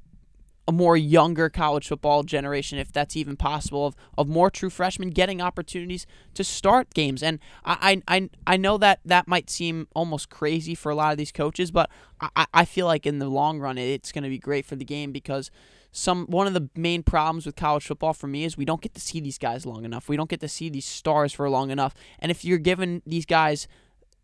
a 0.69 0.71
more 0.71 0.95
younger 0.95 1.49
college 1.49 1.87
football 1.87 2.21
generation, 2.21 2.77
if 2.77 2.91
that's 2.91 3.15
even 3.17 3.35
possible, 3.35 3.87
of, 3.87 3.95
of 4.19 4.27
more 4.29 4.51
true 4.51 4.69
freshmen 4.69 5.09
getting 5.09 5.41
opportunities 5.41 6.05
to 6.35 6.43
start 6.43 6.93
games. 6.93 7.23
And 7.23 7.39
I, 7.65 8.03
I, 8.07 8.29
I- 8.45 8.57
know 8.57 8.77
that 8.77 8.99
that 9.03 9.27
might 9.27 9.49
seem 9.49 9.87
almost 9.95 10.29
crazy 10.29 10.75
for 10.75 10.91
a 10.91 10.95
lot 10.95 11.11
of 11.11 11.17
these 11.17 11.31
coaches, 11.31 11.71
but 11.71 11.89
I- 12.21 12.29
I, 12.35 12.45
I 12.53 12.65
feel 12.65 12.85
like 12.85 13.07
in 13.07 13.17
the 13.17 13.27
long 13.29 13.59
run, 13.59 13.79
it's 13.79 14.11
going 14.11 14.23
to 14.25 14.29
be 14.29 14.37
great 14.37 14.63
for 14.63 14.75
the 14.75 14.85
game 14.85 15.11
because 15.11 15.49
some 15.91 16.27
one 16.27 16.45
of 16.45 16.53
the 16.53 16.69
main 16.75 17.01
problems 17.01 17.47
with 17.47 17.55
college 17.55 17.87
football 17.87 18.13
for 18.13 18.27
me 18.27 18.43
is 18.43 18.55
we 18.55 18.63
don't 18.65 18.81
get 18.81 18.93
to 18.93 19.01
see 19.01 19.19
these 19.19 19.39
guys 19.39 19.65
long 19.65 19.85
enough. 19.85 20.07
We 20.07 20.17
don't 20.17 20.29
get 20.29 20.41
to 20.41 20.47
see 20.47 20.69
these 20.69 20.85
stars 20.85 21.33
for 21.33 21.49
long 21.49 21.71
enough. 21.71 21.95
And 22.19 22.29
if 22.29 22.45
you're 22.45 22.59
giving 22.59 23.01
these 23.07 23.25
guys 23.25 23.67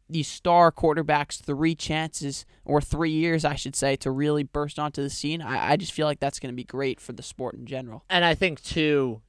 these 0.09 0.27
star 0.27 0.71
quarterbacks 0.71 1.41
three 1.41 1.75
chances 1.75 2.45
or 2.63 2.81
three 2.81 3.11
years, 3.11 3.43
I 3.43 3.55
should 3.55 3.75
say, 3.75 3.95
to 3.97 4.11
really 4.11 4.43
burst 4.43 4.77
onto 4.77 5.01
the 5.01 5.09
scene, 5.09 5.41
I, 5.41 5.71
I 5.71 5.77
just 5.77 5.91
feel 5.91 6.05
like 6.05 6.19
that's 6.19 6.39
going 6.39 6.53
to 6.53 6.55
be 6.55 6.63
great 6.63 6.99
for 6.99 7.13
the 7.13 7.23
sport 7.23 7.55
in 7.55 7.65
general. 7.65 8.03
And 8.09 8.23
I 8.23 8.35
think 8.35 8.61
too, 8.61 9.21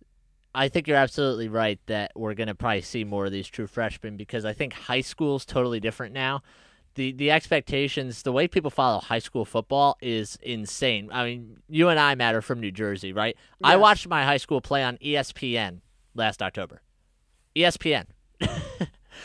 I 0.57 0.69
think 0.69 0.89
you're 0.89 0.97
absolutely 0.97 1.49
right 1.49 1.79
that 1.85 2.13
we're 2.17 2.33
gonna 2.33 2.55
probably 2.55 2.81
see 2.81 3.05
more 3.05 3.27
of 3.27 3.33
these 3.33 3.47
true 3.47 3.67
freshmen 3.67 4.17
because 4.17 4.47
I 4.47 4.55
think 4.55 4.73
high 4.73 5.03
school's 5.03 5.45
totally 5.45 5.81
different 5.81 6.15
now. 6.15 6.43
The 6.95 7.13
the 7.13 7.31
expectations, 7.31 8.23
the 8.23 8.33
way 8.33 8.49
people 8.49 8.71
follow 8.71 9.01
high 9.01 9.19
school 9.19 9.45
football 9.45 9.99
is 10.01 10.39
insane. 10.43 11.11
I 11.13 11.27
mean, 11.27 11.59
you 11.69 11.91
and 11.91 12.01
I 12.01 12.15
Matt 12.15 12.35
are 12.35 12.41
from 12.41 12.61
New 12.61 12.73
Jersey, 12.73 13.13
right? 13.13 13.37
I 13.63 13.77
watched 13.77 14.09
my 14.09 14.25
high 14.25 14.39
school 14.39 14.63
play 14.63 14.83
on 14.83 14.97
ESPN 14.97 15.81
last 16.15 16.41
October. 16.41 16.81
ESPN. 17.55 18.07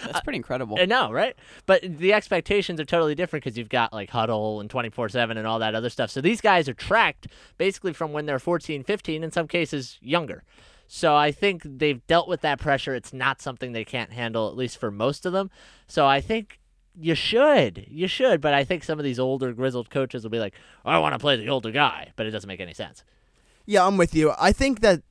That's 0.05 0.21
pretty 0.21 0.37
incredible. 0.37 0.77
I 0.79 0.85
know, 0.85 1.11
right? 1.11 1.35
But 1.65 1.81
the 1.83 2.13
expectations 2.13 2.79
are 2.79 2.85
totally 2.85 3.15
different 3.15 3.43
because 3.43 3.57
you've 3.57 3.69
got 3.69 3.93
like 3.93 4.09
Hudl 4.11 4.61
and 4.61 4.69
24 4.69 5.09
7 5.09 5.37
and 5.37 5.47
all 5.47 5.59
that 5.59 5.75
other 5.75 5.89
stuff. 5.89 6.09
So 6.11 6.21
these 6.21 6.41
guys 6.41 6.67
are 6.69 6.73
tracked 6.73 7.27
basically 7.57 7.93
from 7.93 8.11
when 8.13 8.25
they're 8.25 8.39
14, 8.39 8.83
15, 8.83 9.23
in 9.23 9.31
some 9.31 9.47
cases 9.47 9.97
younger. 10.01 10.43
So 10.87 11.15
I 11.15 11.31
think 11.31 11.63
they've 11.63 12.05
dealt 12.07 12.27
with 12.27 12.41
that 12.41 12.59
pressure. 12.59 12.93
It's 12.93 13.13
not 13.13 13.41
something 13.41 13.71
they 13.71 13.85
can't 13.85 14.11
handle, 14.11 14.49
at 14.49 14.57
least 14.57 14.77
for 14.77 14.91
most 14.91 15.25
of 15.25 15.31
them. 15.31 15.49
So 15.87 16.05
I 16.05 16.19
think 16.19 16.59
you 16.99 17.15
should. 17.15 17.85
You 17.89 18.07
should. 18.07 18.41
But 18.41 18.53
I 18.53 18.65
think 18.65 18.83
some 18.83 18.99
of 18.99 19.05
these 19.05 19.19
older, 19.19 19.53
grizzled 19.53 19.89
coaches 19.89 20.23
will 20.23 20.31
be 20.31 20.39
like, 20.39 20.53
oh, 20.85 20.89
I 20.89 20.99
want 20.99 21.13
to 21.13 21.19
play 21.19 21.37
the 21.37 21.47
older 21.47 21.71
guy. 21.71 22.11
But 22.17 22.25
it 22.25 22.31
doesn't 22.31 22.47
make 22.47 22.59
any 22.59 22.73
sense. 22.73 23.03
Yeah, 23.65 23.85
I'm 23.85 23.95
with 23.95 24.13
you. 24.13 24.33
I 24.37 24.51
think 24.51 24.81
that 24.81 25.01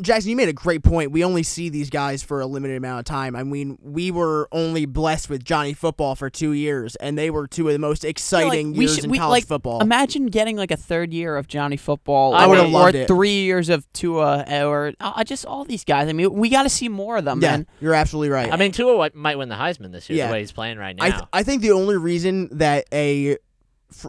Jackson, 0.00 0.30
you 0.30 0.36
made 0.36 0.48
a 0.48 0.52
great 0.54 0.82
point. 0.82 1.10
We 1.12 1.22
only 1.24 1.42
see 1.42 1.68
these 1.68 1.90
guys 1.90 2.22
for 2.22 2.40
a 2.40 2.46
limited 2.46 2.76
amount 2.78 3.00
of 3.00 3.04
time. 3.04 3.36
I 3.36 3.42
mean, 3.42 3.76
we 3.82 4.10
were 4.10 4.48
only 4.50 4.86
blessed 4.86 5.28
with 5.28 5.44
Johnny 5.44 5.74
Football 5.74 6.14
for 6.14 6.30
two 6.30 6.52
years, 6.52 6.96
and 6.96 7.18
they 7.18 7.28
were 7.30 7.46
two 7.46 7.66
of 7.68 7.74
the 7.74 7.78
most 7.78 8.04
exciting 8.06 8.72
we 8.72 8.80
years 8.86 8.94
should- 8.94 9.04
in 9.04 9.10
we- 9.10 9.18
college 9.18 9.42
like, 9.42 9.46
football. 9.46 9.80
Imagine 9.82 10.26
getting 10.26 10.56
like 10.56 10.70
a 10.70 10.76
third 10.76 11.12
year 11.12 11.36
of 11.36 11.48
Johnny 11.48 11.76
Football, 11.76 12.34
I 12.34 12.46
would've 12.46 12.64
or 12.64 12.68
loved 12.68 12.94
it. 12.94 13.08
three 13.08 13.40
years 13.42 13.68
of 13.68 13.90
Tua, 13.92 14.44
or 14.64 14.94
uh, 15.00 15.22
just 15.24 15.44
all 15.44 15.64
these 15.64 15.84
guys. 15.84 16.08
I 16.08 16.12
mean, 16.14 16.32
we 16.32 16.48
got 16.48 16.62
to 16.62 16.70
see 16.70 16.88
more 16.88 17.18
of 17.18 17.26
them, 17.26 17.42
yeah, 17.42 17.50
man. 17.50 17.66
you're 17.82 17.94
absolutely 17.94 18.30
right. 18.30 18.50
I 18.50 18.56
mean, 18.56 18.72
Tua 18.72 19.10
might 19.12 19.36
win 19.36 19.50
the 19.50 19.56
Heisman 19.56 19.92
this 19.92 20.08
year 20.08 20.16
Yeah. 20.18 20.26
the 20.28 20.32
way 20.32 20.40
he's 20.40 20.52
playing 20.52 20.78
right 20.78 20.96
now. 20.96 21.04
I, 21.04 21.10
th- 21.10 21.22
I 21.34 21.42
think 21.42 21.60
the 21.60 21.72
only 21.72 21.98
reason 21.98 22.48
that 22.58 22.86
a 22.90 23.34
fr- 23.34 23.38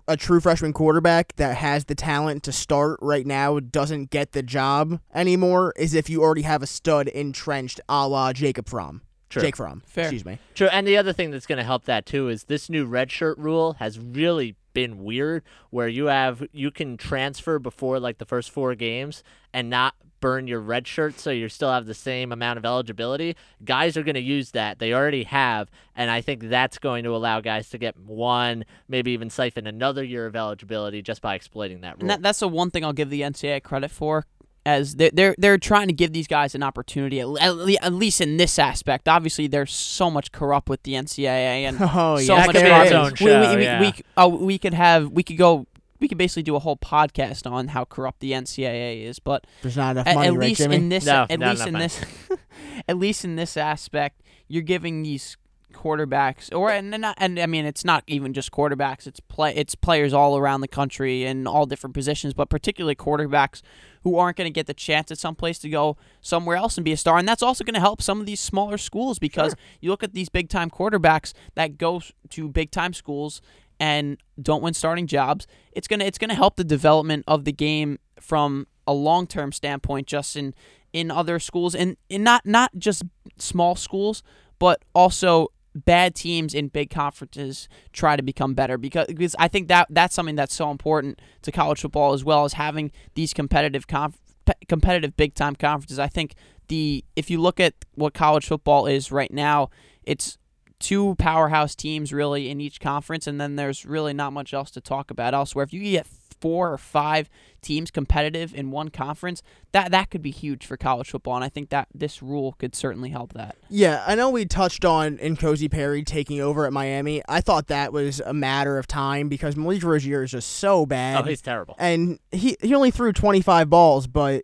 a 0.08 0.18
true 0.18 0.40
freshman 0.40 0.74
quarterback 0.74 1.36
that 1.38 1.58
has 1.58 1.86
the 1.86 1.96
talent 1.96 2.44
to 2.44 2.52
start 2.52 3.00
right 3.02 3.26
now 3.26 3.60
doesn't 3.60 4.10
get 4.10 4.32
the 4.32 4.44
job 4.44 5.00
anymore 5.14 5.74
is 5.78 5.94
if 5.94 6.10
you 6.10 6.22
already 6.22 6.44
have 6.44 6.62
a 6.62 6.68
stud 6.68 7.08
entrenched, 7.08 7.80
a 7.90 8.08
la 8.08 8.34
Jacob 8.34 8.68
Fromm. 8.68 9.02
True. 9.30 9.44
Jake 9.44 9.56
Fromm. 9.56 9.82
Fair. 9.86 10.06
Excuse 10.06 10.26
me. 10.26 10.40
True, 10.56 10.68
and 10.74 10.86
the 10.86 10.98
other 10.98 11.14
thing 11.14 11.32
that's 11.32 11.46
going 11.46 11.58
to 11.58 11.64
help 11.64 11.86
that 11.86 12.06
too 12.06 12.28
is 12.28 12.44
this 12.44 12.70
new 12.70 12.86
redshirt 12.86 13.36
rule 13.38 13.74
has 13.80 13.98
really 13.98 14.56
been 14.74 15.04
weird, 15.04 15.44
where 15.70 15.88
you 15.88 16.06
have 16.06 16.44
you 16.52 16.70
can 16.70 16.98
transfer 16.98 17.58
before 17.58 18.00
like 18.00 18.18
the 18.18 18.26
first 18.26 18.50
four 18.52 18.76
games 18.76 19.24
and 19.54 19.70
not 19.70 19.96
burn 20.22 20.48
your 20.48 20.62
red 20.62 20.88
shirt, 20.88 21.20
so 21.20 21.30
you 21.32 21.50
still 21.50 21.72
have 21.72 21.86
the 21.86 21.94
same 21.94 22.32
amount 22.32 22.58
of 22.58 22.66
eligibility. 22.66 23.36
Guys 23.66 23.98
are 23.98 24.04
going 24.04 24.16
to 24.16 24.22
use 24.22 24.52
that; 24.52 24.80
they 24.80 24.94
already 24.94 25.24
have, 25.24 25.70
and 25.96 26.10
I 26.10 26.22
think 26.22 26.44
that's 26.44 26.78
going 26.78 27.04
to 27.04 27.14
allow 27.16 27.42
guys 27.42 27.70
to 27.72 27.78
get 27.78 27.98
one, 28.00 28.64
maybe 28.88 29.12
even 29.12 29.30
siphon 29.30 29.68
another 29.68 30.04
year 30.04 30.26
of 30.28 30.36
eligibility 30.36 31.02
just 31.02 31.22
by 31.22 31.36
exploiting 31.36 31.82
that 31.82 31.96
rule. 31.96 32.02
And 32.02 32.10
that, 32.12 32.22
that's 32.22 32.40
the 32.40 32.48
one 32.48 32.72
thing 32.72 32.86
I'll 32.86 32.94
give 32.94 33.10
the 33.10 33.22
NCAA 33.22 33.64
credit 33.64 33.92
for, 33.92 34.26
as 34.66 34.96
they're 34.96 35.10
they're, 35.12 35.36
they're 35.38 35.58
trying 35.58 35.88
to 35.88 35.94
give 35.94 36.14
these 36.14 36.28
guys 36.28 36.54
an 36.56 36.62
opportunity, 36.64 37.20
at, 37.20 37.28
at, 37.42 37.56
le- 37.56 37.74
at 37.82 37.94
least 37.94 38.22
in 38.22 38.38
this 38.38 38.60
aspect. 38.60 39.08
Obviously, 39.08 39.48
there's 39.48 39.74
so 39.74 40.10
much 40.12 40.32
corrupt 40.32 40.70
with 40.70 40.84
the 40.84 40.94
NCAA, 40.94 41.64
and 41.68 41.78
Oh, 41.82 42.18
so 42.18 42.36
yeah. 42.36 42.46
much 42.46 42.54
That 42.54 42.54
could 42.54 42.64
be 42.64 42.70
corrupt. 42.70 42.86
its 42.86 42.94
own 42.94 43.12
we, 43.12 43.16
show, 43.18 43.50
we, 43.52 43.56
we, 43.58 43.64
yeah. 43.64 43.80
we, 43.82 43.92
c- 43.92 44.04
oh, 44.18 44.28
we 44.28 44.58
could 44.60 44.74
have 44.76 45.10
we 45.12 45.24
could 45.24 45.38
go 45.38 45.66
we 46.02 46.08
could 46.08 46.18
basically 46.18 46.44
do 46.44 46.56
a 46.56 46.60
whole 46.60 46.76
podcast 46.76 47.50
on 47.50 47.70
how 47.70 47.86
corrupt 47.86 48.20
the 48.20 48.32
NCAA 48.32 49.04
is, 49.04 49.20
but 49.20 49.46
There's 49.62 49.78
not 49.78 49.92
enough 49.92 50.08
at, 50.08 50.16
money, 50.16 50.28
at 50.28 50.34
right, 50.34 50.50
least 50.50 50.62
Jimmy? 50.62 50.76
in 50.76 50.90
this 50.90 51.06
No, 51.06 51.28
at 51.30 51.40
not 51.40 51.52
least 51.52 51.68
in 51.68 51.76
enough 51.76 51.82
this 52.30 52.40
at 52.88 52.98
least 52.98 53.24
in 53.24 53.36
this 53.36 53.56
aspect 53.56 54.22
you're 54.48 54.64
giving 54.64 55.04
these 55.04 55.38
quarterbacks 55.72 56.54
or 56.54 56.70
and 56.70 56.90
not, 56.92 57.16
and 57.18 57.40
I 57.40 57.46
mean 57.46 57.66
it's 57.66 57.86
not 57.86 58.04
even 58.06 58.34
just 58.34 58.52
quarterbacks 58.52 59.08
it's 59.08 59.22
play 59.22 59.56
it's 59.56 59.74
players 59.74 60.14
all 60.14 60.38
around 60.38 60.60
the 60.62 60.68
country 60.68 61.24
in 61.24 61.48
all 61.48 61.66
different 61.66 61.94
positions 61.94 62.34
but 62.34 62.50
particularly 62.50 62.94
quarterbacks 62.96 63.62
who 64.04 64.18
aren't 64.18 64.36
going 64.36 64.52
to 64.52 64.54
get 64.54 64.68
the 64.68 64.74
chance 64.74 65.12
at 65.12 65.18
some 65.18 65.34
place 65.34 65.60
to 65.60 65.70
go 65.70 65.96
somewhere 66.20 66.58
else 66.58 66.78
and 66.78 66.84
be 66.84 66.92
a 66.92 66.98
star 66.98 67.18
and 67.18 67.28
that's 67.28 67.42
also 67.42 67.64
going 67.64 67.74
to 67.74 67.80
help 67.80 68.02
some 68.02 68.20
of 68.20 68.26
these 68.26 68.42
smaller 68.42 68.78
schools 68.78 69.18
because 69.18 69.56
you 69.80 69.90
look 69.90 70.04
at 70.04 70.14
these 70.14 70.28
big 70.28 70.50
time 70.50 70.70
quarterbacks 70.70 71.34
that 71.56 71.78
go 71.78 72.02
to 72.30 72.50
big 72.50 72.70
time 72.70 72.94
schools 72.94 73.42
and 73.82 74.18
don't 74.40 74.62
win 74.62 74.74
starting 74.74 75.08
jobs 75.08 75.48
it's 75.74 75.88
to 75.88 76.06
it's 76.06 76.20
to 76.20 76.34
help 76.34 76.56
the 76.56 76.64
development 76.64 77.24
of 77.28 77.44
the 77.44 77.52
game 77.52 77.98
from 78.20 78.68
a 78.88 78.94
long-term 78.94 79.52
standpoint 79.52 80.08
just 80.08 80.38
in 80.38 80.54
in 80.94 81.10
other 81.10 81.40
schools 81.40 81.74
and, 81.74 81.98
and 82.10 82.24
not 82.24 82.46
not 82.46 82.72
just 82.78 83.04
small 83.38 83.76
schools 83.76 84.24
but 84.60 84.84
also 84.94 85.48
bad 85.74 86.14
teams 86.14 86.54
in 86.54 86.68
big 86.68 86.90
conferences 86.90 87.68
try 87.94 88.16
to 88.16 88.22
become 88.22 88.54
better 88.54 88.78
because, 88.78 89.08
because 89.08 89.36
I 89.40 89.48
think 89.48 89.70
that 89.70 89.88
that's 89.90 90.14
something 90.14 90.36
that's 90.36 90.54
so 90.54 90.70
important 90.70 91.20
to 91.44 91.52
college 91.52 91.82
football 91.82 92.14
as 92.14 92.24
well 92.24 92.44
as 92.44 92.54
having 92.54 92.92
these 93.16 93.34
competitive 93.34 93.88
conf- 93.88 94.20
competitive 94.68 95.16
big 95.16 95.34
time 95.34 95.56
conferences. 95.56 95.98
I 95.98 96.08
think 96.08 96.36
the 96.68 97.04
if 97.16 97.30
you 97.30 97.40
look 97.40 97.60
at 97.60 97.74
what 97.96 98.14
college 98.14 98.48
football 98.48 98.86
is 98.86 99.12
right 99.12 99.32
now, 99.32 99.70
it's 100.04 100.38
two 100.82 101.16
powerhouse 101.16 101.76
teams 101.76 102.12
really 102.12 102.50
in 102.50 102.60
each 102.60 102.80
conference 102.80 103.28
and 103.28 103.40
then 103.40 103.56
there's 103.56 103.86
really 103.86 104.14
not 104.14 104.34
much 104.34 104.54
else 104.54 104.72
to 104.72 104.82
talk 104.82 105.12
about 105.12 105.34
elsewhere. 105.34 105.64
If 105.64 105.72
you 105.74 105.82
get 105.82 106.08
four 106.42 106.74
or 106.74 106.78
five 106.80 107.30
teams 107.62 107.92
competitive 107.92 108.56
in 108.56 108.72
one 108.72 108.90
conference, 108.90 109.44
that 109.74 109.92
that 109.92 110.10
could 110.10 110.24
be 110.24 110.32
huge 110.32 110.66
for 110.66 110.76
college 110.76 111.12
football 111.12 111.36
and 111.36 111.44
I 111.46 111.50
think 111.50 111.70
that 111.70 111.88
this 111.94 112.24
rule 112.24 112.54
could 112.58 112.76
certainly 112.76 113.10
help 113.12 113.34
that. 113.34 113.56
Yeah, 113.70 114.04
I 114.08 114.16
know 114.16 114.30
we 114.32 114.46
touched 114.46 114.84
on 114.84 115.18
N'Kosi 115.20 115.70
Perry 115.70 116.04
taking 116.04 116.42
over 116.42 116.66
at 116.66 116.74
Miami. 116.74 117.22
I 117.30 117.42
thought 117.42 117.68
that 117.68 117.94
was 117.94 118.20
a 118.22 118.34
matter 118.34 118.78
of 118.80 118.88
time 118.88 119.30
because 119.30 119.56
Malik 119.56 119.84
Rosier 119.84 120.24
is 120.24 120.32
just 120.32 120.50
so 120.50 120.86
bad. 120.88 121.24
oh, 121.24 121.28
he's 121.28 121.42
terrible. 121.42 121.76
and 121.78 122.18
he 122.32 122.58
he 122.62 122.74
only 122.74 122.90
threw 122.92 123.14
25 123.14 123.70
balls, 123.70 124.08
but 124.08 124.44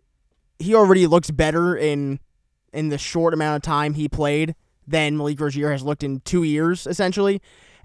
he 0.60 0.74
already 0.74 1.06
looks 1.06 1.30
better 1.30 1.76
in 1.76 2.20
in 2.72 2.90
the 2.90 2.98
short 2.98 3.34
amount 3.34 3.56
of 3.56 3.62
time 3.62 3.94
he 3.94 4.08
played 4.08 4.54
than 4.88 5.16
Malik 5.16 5.40
Rosier 5.40 5.70
has 5.70 5.82
looked 5.82 6.02
in 6.02 6.20
2 6.20 6.42
years 6.42 6.86
essentially. 6.86 7.40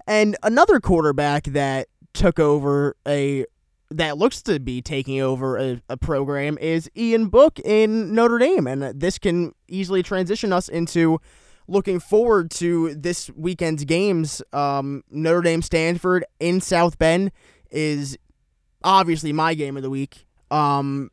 And 0.08 0.36
another 0.44 0.80
quarterback 0.80 1.46
that 1.46 1.88
took 2.14 2.40
over 2.40 2.96
a 3.08 3.46
that 3.90 4.18
looks 4.18 4.42
to 4.42 4.60
be 4.60 4.82
taking 4.82 5.22
over 5.22 5.58
a, 5.58 5.82
a 5.88 5.98
program 5.98 6.58
is 6.60 6.90
Ian 6.98 7.28
Book 7.28 7.60
in 7.60 8.14
Notre 8.16 8.40
Dame 8.40 8.66
and 8.66 9.00
this 9.00 9.20
can 9.20 9.54
easily 9.68 10.02
transition 10.02 10.52
us 10.52 10.68
into 10.68 11.20
looking 11.68 12.00
forward 12.00 12.52
to 12.52 12.96
this 12.96 13.30
weekend's 13.32 13.86
games. 13.86 14.42
Um, 14.52 15.04
Notre 15.10 15.42
Dame 15.42 15.62
Stanford 15.62 16.26
in 16.40 16.60
South 16.60 16.98
Bend 16.98 17.32
is 17.72 18.18
obviously 18.84 19.32
my 19.32 19.54
game 19.54 19.78
of 19.78 19.84
the 19.84 19.90
week. 19.90 20.26
Um, 20.52 21.10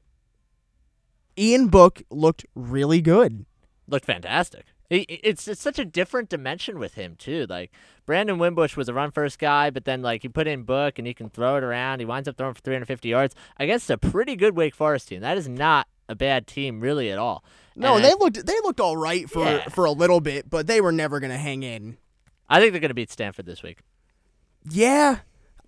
Ian 1.38 1.68
Book 1.68 2.02
looked 2.10 2.44
really 2.54 3.00
good. 3.00 3.46
looked 3.86 4.04
fantastic. 4.04 4.66
It's 4.90 5.46
it's 5.46 5.62
such 5.62 5.78
a 5.78 5.84
different 5.84 6.28
dimension 6.28 6.78
with 6.78 6.94
him 6.94 7.14
too. 7.16 7.46
Like 7.48 7.70
Brandon 8.06 8.38
Wimbush 8.38 8.76
was 8.76 8.88
a 8.88 8.94
run 8.94 9.12
first 9.12 9.38
guy, 9.38 9.70
but 9.70 9.84
then 9.84 10.02
like 10.02 10.24
you 10.24 10.30
put 10.30 10.48
in 10.48 10.64
Book 10.64 10.98
and 10.98 11.06
he 11.06 11.14
can 11.14 11.30
throw 11.30 11.56
it 11.56 11.62
around. 11.62 12.00
He 12.00 12.04
winds 12.06 12.28
up 12.28 12.36
throwing 12.36 12.54
for 12.54 12.60
350 12.60 13.08
yards 13.08 13.34
against 13.58 13.88
a 13.88 13.96
pretty 13.96 14.34
good 14.34 14.56
Wake 14.56 14.74
Forest 14.74 15.08
team. 15.08 15.20
That 15.20 15.38
is 15.38 15.48
not 15.48 15.86
a 16.08 16.16
bad 16.16 16.48
team 16.48 16.80
really 16.80 17.10
at 17.12 17.18
all. 17.18 17.44
No, 17.76 17.94
And 17.94 18.04
they 18.04 18.14
looked 18.18 18.44
they 18.44 18.60
looked 18.64 18.80
all 18.80 18.96
right 18.96 19.30
for 19.30 19.44
Yeah. 19.44 19.68
for 19.68 19.84
a 19.84 19.92
little 19.92 20.20
bit, 20.20 20.50
but 20.50 20.66
they 20.66 20.80
were 20.80 20.92
never 20.92 21.20
gonna 21.20 21.38
hang 21.38 21.62
in. 21.62 21.96
I 22.48 22.58
think 22.58 22.72
they're 22.72 22.80
going 22.80 22.88
to 22.88 22.94
beat 22.94 23.12
Stanford 23.12 23.46
this 23.46 23.62
week. 23.62 23.78
Yeah, 24.68 25.18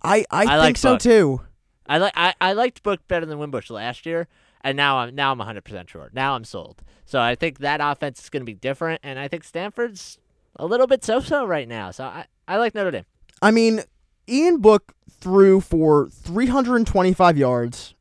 I 0.03 0.25
I, 0.29 0.41
I 0.41 0.45
think 0.45 0.49
like 0.59 0.77
so 0.77 0.97
too. 0.97 1.41
I 1.87 1.97
like 1.97 2.13
I, 2.15 2.33
I 2.41 2.53
liked 2.53 2.83
Book 2.83 3.07
better 3.07 3.25
than 3.25 3.39
Wimbush 3.39 3.69
last 3.69 4.05
year, 4.05 4.27
and 4.63 4.77
now 4.77 4.97
I'm 4.97 5.15
now 5.15 5.31
I'm 5.31 5.37
100 5.37 5.63
percent 5.63 5.89
sure. 5.89 6.09
Now 6.13 6.35
I'm 6.35 6.43
sold. 6.43 6.81
So 7.05 7.19
I 7.19 7.35
think 7.35 7.59
that 7.59 7.79
offense 7.81 8.23
is 8.23 8.29
going 8.29 8.41
to 8.41 8.45
be 8.45 8.53
different, 8.53 9.01
and 9.03 9.19
I 9.19 9.27
think 9.27 9.43
Stanford's 9.43 10.17
a 10.55 10.65
little 10.65 10.87
bit 10.87 11.03
so-so 11.03 11.45
right 11.45 11.67
now. 11.67 11.91
So 11.91 12.05
I 12.05 12.25
I 12.47 12.57
like 12.57 12.75
Notre 12.75 12.91
Dame. 12.91 13.05
I 13.41 13.51
mean, 13.51 13.81
Ian 14.27 14.59
Book 14.59 14.93
threw 15.09 15.59
for 15.59 16.09
325 16.09 17.37
yards, 17.37 17.95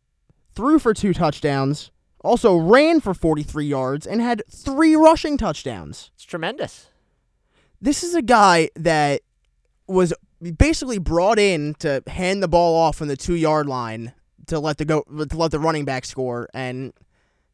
threw 0.55 0.79
for 0.79 0.94
two 0.94 1.12
touchdowns, 1.12 1.90
also 2.22 2.57
ran 2.57 3.01
for 3.01 3.14
43 3.14 3.66
yards, 3.66 4.07
and 4.07 4.20
had 4.20 4.42
three 4.51 4.94
rushing 4.94 5.37
touchdowns. 5.37 6.11
It's 6.14 6.25
tremendous. 6.25 6.88
This 7.81 8.05
is 8.05 8.14
a 8.14 8.22
guy 8.22 8.70
that 8.77 9.22
was 9.88 10.14
basically 10.57 10.98
brought 10.98 11.38
in 11.38 11.75
to 11.81 12.03
hand 12.07 12.42
the 12.42 12.48
ball 12.48 12.77
off 12.77 13.03
on 13.03 13.09
the 13.09 13.16
two 13.16 13.35
yard 13.35 13.66
line 13.66 14.12
to 14.46 14.59
let 14.59 14.78
the 14.78 14.85
go 14.85 15.02
to 15.02 15.37
let 15.37 15.50
the 15.50 15.59
running 15.59 15.85
back 15.85 16.05
score, 16.05 16.48
and 16.55 16.92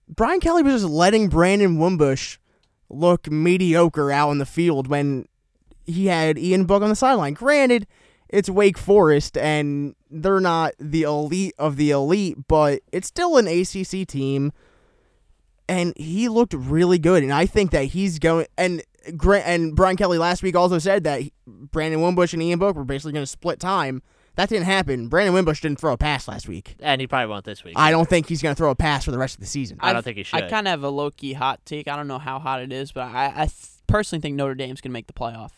Brian 0.08 0.40
Kelly 0.40 0.62
was 0.62 0.82
just 0.82 0.92
letting 0.92 1.28
Brandon 1.28 1.78
Wimbush 1.78 2.38
look 2.88 3.30
mediocre 3.30 4.10
out 4.10 4.30
in 4.30 4.38
the 4.38 4.46
field 4.46 4.86
when 4.88 5.26
he 5.84 6.06
had 6.06 6.38
Ian 6.38 6.64
Book 6.64 6.82
on 6.82 6.88
the 6.88 6.96
sideline. 6.96 7.34
Granted, 7.34 7.86
it's 8.28 8.48
Wake 8.48 8.78
Forest 8.78 9.36
and 9.36 9.94
they're 10.10 10.40
not 10.40 10.74
the 10.78 11.02
elite 11.02 11.54
of 11.58 11.76
the 11.76 11.90
elite, 11.90 12.36
but 12.46 12.80
it's 12.92 13.08
still 13.08 13.36
an 13.36 13.46
ACC 13.46 14.06
team. 14.06 14.52
And 15.68 15.92
he 15.98 16.30
looked 16.30 16.54
really 16.54 16.98
good, 16.98 17.22
and 17.22 17.32
I 17.32 17.44
think 17.44 17.72
that 17.72 17.84
he's 17.84 18.18
going. 18.18 18.46
And 18.56 18.82
Grant 19.18 19.46
and 19.46 19.76
Brian 19.76 19.96
Kelly 19.96 20.16
last 20.16 20.42
week 20.42 20.56
also 20.56 20.78
said 20.78 21.04
that 21.04 21.22
Brandon 21.46 22.00
Wimbush 22.00 22.32
and 22.32 22.42
Ian 22.42 22.58
Book 22.58 22.74
were 22.74 22.84
basically 22.84 23.12
going 23.12 23.22
to 23.22 23.26
split 23.26 23.60
time. 23.60 24.02
That 24.38 24.48
didn't 24.48 24.66
happen. 24.66 25.08
Brandon 25.08 25.34
Wimbush 25.34 25.60
didn't 25.60 25.80
throw 25.80 25.92
a 25.92 25.96
pass 25.98 26.28
last 26.28 26.46
week. 26.48 26.76
And 26.80 27.00
he 27.00 27.08
probably 27.08 27.26
won't 27.28 27.44
this 27.44 27.64
week. 27.64 27.74
I 27.76 27.90
don't 27.90 28.08
think 28.08 28.28
he's 28.28 28.40
going 28.40 28.54
to 28.54 28.56
throw 28.56 28.70
a 28.70 28.76
pass 28.76 29.04
for 29.04 29.10
the 29.10 29.18
rest 29.18 29.34
of 29.34 29.40
the 29.40 29.46
season. 29.46 29.78
I 29.80 29.88
don't 29.88 29.96
I've- 29.98 30.04
think 30.04 30.16
he 30.18 30.22
should. 30.22 30.42
I 30.44 30.48
kind 30.48 30.68
of 30.68 30.70
have 30.70 30.84
a 30.84 30.88
low 30.90 31.10
key 31.10 31.32
hot 31.32 31.60
take. 31.66 31.88
I 31.88 31.96
don't 31.96 32.06
know 32.06 32.20
how 32.20 32.38
hot 32.38 32.62
it 32.62 32.72
is, 32.72 32.92
but 32.92 33.02
I, 33.12 33.32
I 33.34 33.46
th- 33.46 33.52
personally 33.88 34.20
think 34.22 34.36
Notre 34.36 34.54
Dame's 34.54 34.80
gonna 34.80 34.92
make 34.92 35.08
the 35.08 35.12
playoff. 35.12 35.50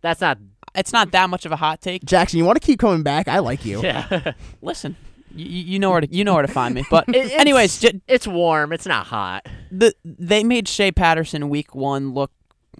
That's 0.00 0.20
not. 0.22 0.38
It's 0.74 0.92
not 0.92 1.12
that 1.12 1.28
much 1.30 1.44
of 1.46 1.52
a 1.52 1.56
hot 1.56 1.80
take. 1.82 2.04
Jackson, 2.04 2.38
you 2.38 2.44
want 2.46 2.60
to 2.60 2.66
keep 2.66 2.80
coming 2.80 3.02
back? 3.02 3.28
I 3.28 3.38
like 3.40 3.64
you. 3.64 3.80
Yeah. 3.84 4.32
Listen, 4.62 4.96
you, 5.34 5.44
you 5.46 5.78
know 5.78 5.90
where 5.90 6.00
to 6.00 6.08
you 6.10 6.24
know 6.24 6.32
where 6.34 6.46
to 6.46 6.52
find 6.52 6.74
me. 6.74 6.84
But 6.90 7.04
It- 7.10 7.16
it's- 7.16 7.32
anyways, 7.38 7.78
j- 7.80 8.00
it's 8.08 8.26
warm. 8.26 8.72
It's 8.72 8.86
not 8.86 9.06
hot. 9.06 9.46
the 9.70 9.94
they 10.02 10.44
made 10.44 10.66
Shea 10.66 10.92
Patterson 10.92 11.50
week 11.50 11.74
one 11.74 12.14
look 12.14 12.30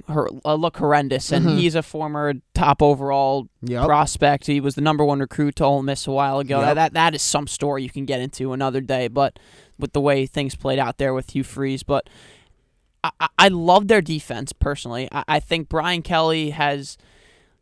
hor- 0.09 0.30
uh, 0.44 0.54
look 0.54 0.76
horrendous, 0.78 1.33
and 1.33 1.46
Mhm. 1.46 1.59
he's 1.59 1.74
a 1.74 1.83
former 1.83 2.35
top 2.54 2.83
overall 2.83 3.48
Yep. 3.62 3.85
prospect. 3.87 4.46
He 4.46 4.61
was 4.61 4.74
the 4.74 4.80
number 4.80 5.04
one 5.04 5.20
recruit 5.20 5.57
to 5.57 5.64
Ole 5.64 5.83
Miss 5.83 6.07
a 6.07 6.12
while 6.12 6.38
ago. 6.38 6.61
Yep. 6.61 6.74
That 6.74 6.92
that 6.94 7.14
is 7.14 7.22
some 7.22 7.46
story 7.46 7.83
you 7.83 7.90
can 7.90 8.04
get 8.04 8.20
into 8.20 8.52
another 8.52 8.80
day. 8.80 9.09
But 9.09 9.38
with 9.78 9.92
the 9.92 10.00
way 10.00 10.26
things 10.26 10.54
played 10.54 10.78
out 10.78 10.98
there 10.98 11.12
with 11.14 11.30
Hugh 11.30 11.44
Freeze, 11.44 11.83
but 11.83 12.09
I, 13.02 13.11
I- 13.20 13.28
I 13.38 13.48
love 13.48 13.88
their 13.88 14.00
defense 14.00 14.52
personally. 14.52 15.09
I, 15.12 15.24
I 15.28 15.40
think 15.40 15.68
Brian 15.68 16.02
Kelly 16.02 16.50
has. 16.50 16.96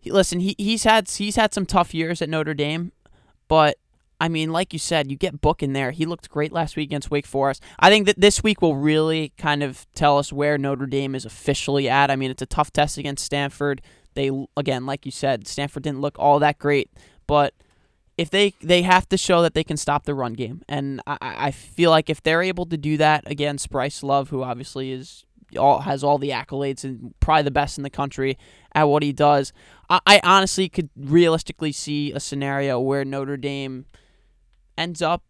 Listen, 0.04 0.40
he 0.40 0.54
he's 0.58 0.84
had 0.84 1.08
he's 1.08 1.36
had 1.36 1.54
some 1.54 1.64
tough 1.66 1.94
years 1.94 2.20
at 2.20 2.28
Notre 2.28 2.54
Dame, 2.54 2.92
but 3.48 3.76
I 4.22 4.28
mean, 4.28 4.52
like 4.52 4.72
you 4.72 4.78
said, 4.78 5.10
you 5.10 5.16
get 5.16 5.40
Book 5.40 5.64
in 5.64 5.72
there. 5.72 5.90
He 5.90 6.06
looked 6.06 6.30
great 6.30 6.52
last 6.52 6.76
week 6.76 6.88
against 6.88 7.10
Wake 7.10 7.26
Forest. 7.26 7.60
I 7.80 7.90
think 7.90 8.06
that 8.06 8.20
this 8.20 8.40
week 8.40 8.62
will 8.62 8.76
really 8.76 9.32
kind 9.36 9.64
of 9.64 9.84
tell 9.96 10.16
us 10.16 10.32
where 10.32 10.56
Notre 10.56 10.86
Dame 10.86 11.16
is 11.16 11.24
officially 11.24 11.88
at. 11.88 12.08
I 12.08 12.14
mean, 12.14 12.30
it's 12.30 12.40
a 12.40 12.46
tough 12.46 12.72
test 12.72 12.98
against 12.98 13.24
Stanford. 13.24 13.82
They 14.14 14.30
again, 14.56 14.86
like 14.86 15.04
you 15.04 15.10
said, 15.10 15.48
Stanford 15.48 15.82
didn't 15.82 16.02
look 16.02 16.16
all 16.20 16.38
that 16.38 16.60
great, 16.60 16.88
but 17.26 17.52
if 18.16 18.30
they 18.30 18.54
they 18.60 18.82
have 18.82 19.08
to 19.08 19.16
show 19.16 19.42
that 19.42 19.54
they 19.54 19.64
can 19.64 19.76
stop 19.76 20.04
the 20.04 20.14
run 20.14 20.34
game, 20.34 20.62
and 20.68 21.00
I, 21.04 21.16
I 21.20 21.50
feel 21.50 21.90
like 21.90 22.08
if 22.08 22.22
they're 22.22 22.42
able 22.42 22.66
to 22.66 22.76
do 22.76 22.96
that 22.98 23.24
against 23.26 23.70
Bryce 23.70 24.04
Love, 24.04 24.30
who 24.30 24.44
obviously 24.44 24.92
is 24.92 25.24
all 25.58 25.80
has 25.80 26.04
all 26.04 26.18
the 26.18 26.30
accolades 26.30 26.84
and 26.84 27.12
probably 27.18 27.42
the 27.42 27.50
best 27.50 27.76
in 27.76 27.82
the 27.82 27.90
country 27.90 28.38
at 28.72 28.84
what 28.84 29.02
he 29.02 29.12
does, 29.12 29.52
I, 29.90 29.98
I 30.06 30.20
honestly 30.22 30.68
could 30.68 30.90
realistically 30.96 31.72
see 31.72 32.12
a 32.12 32.20
scenario 32.20 32.78
where 32.78 33.04
Notre 33.04 33.36
Dame 33.36 33.86
ends 34.76 35.02
up 35.02 35.22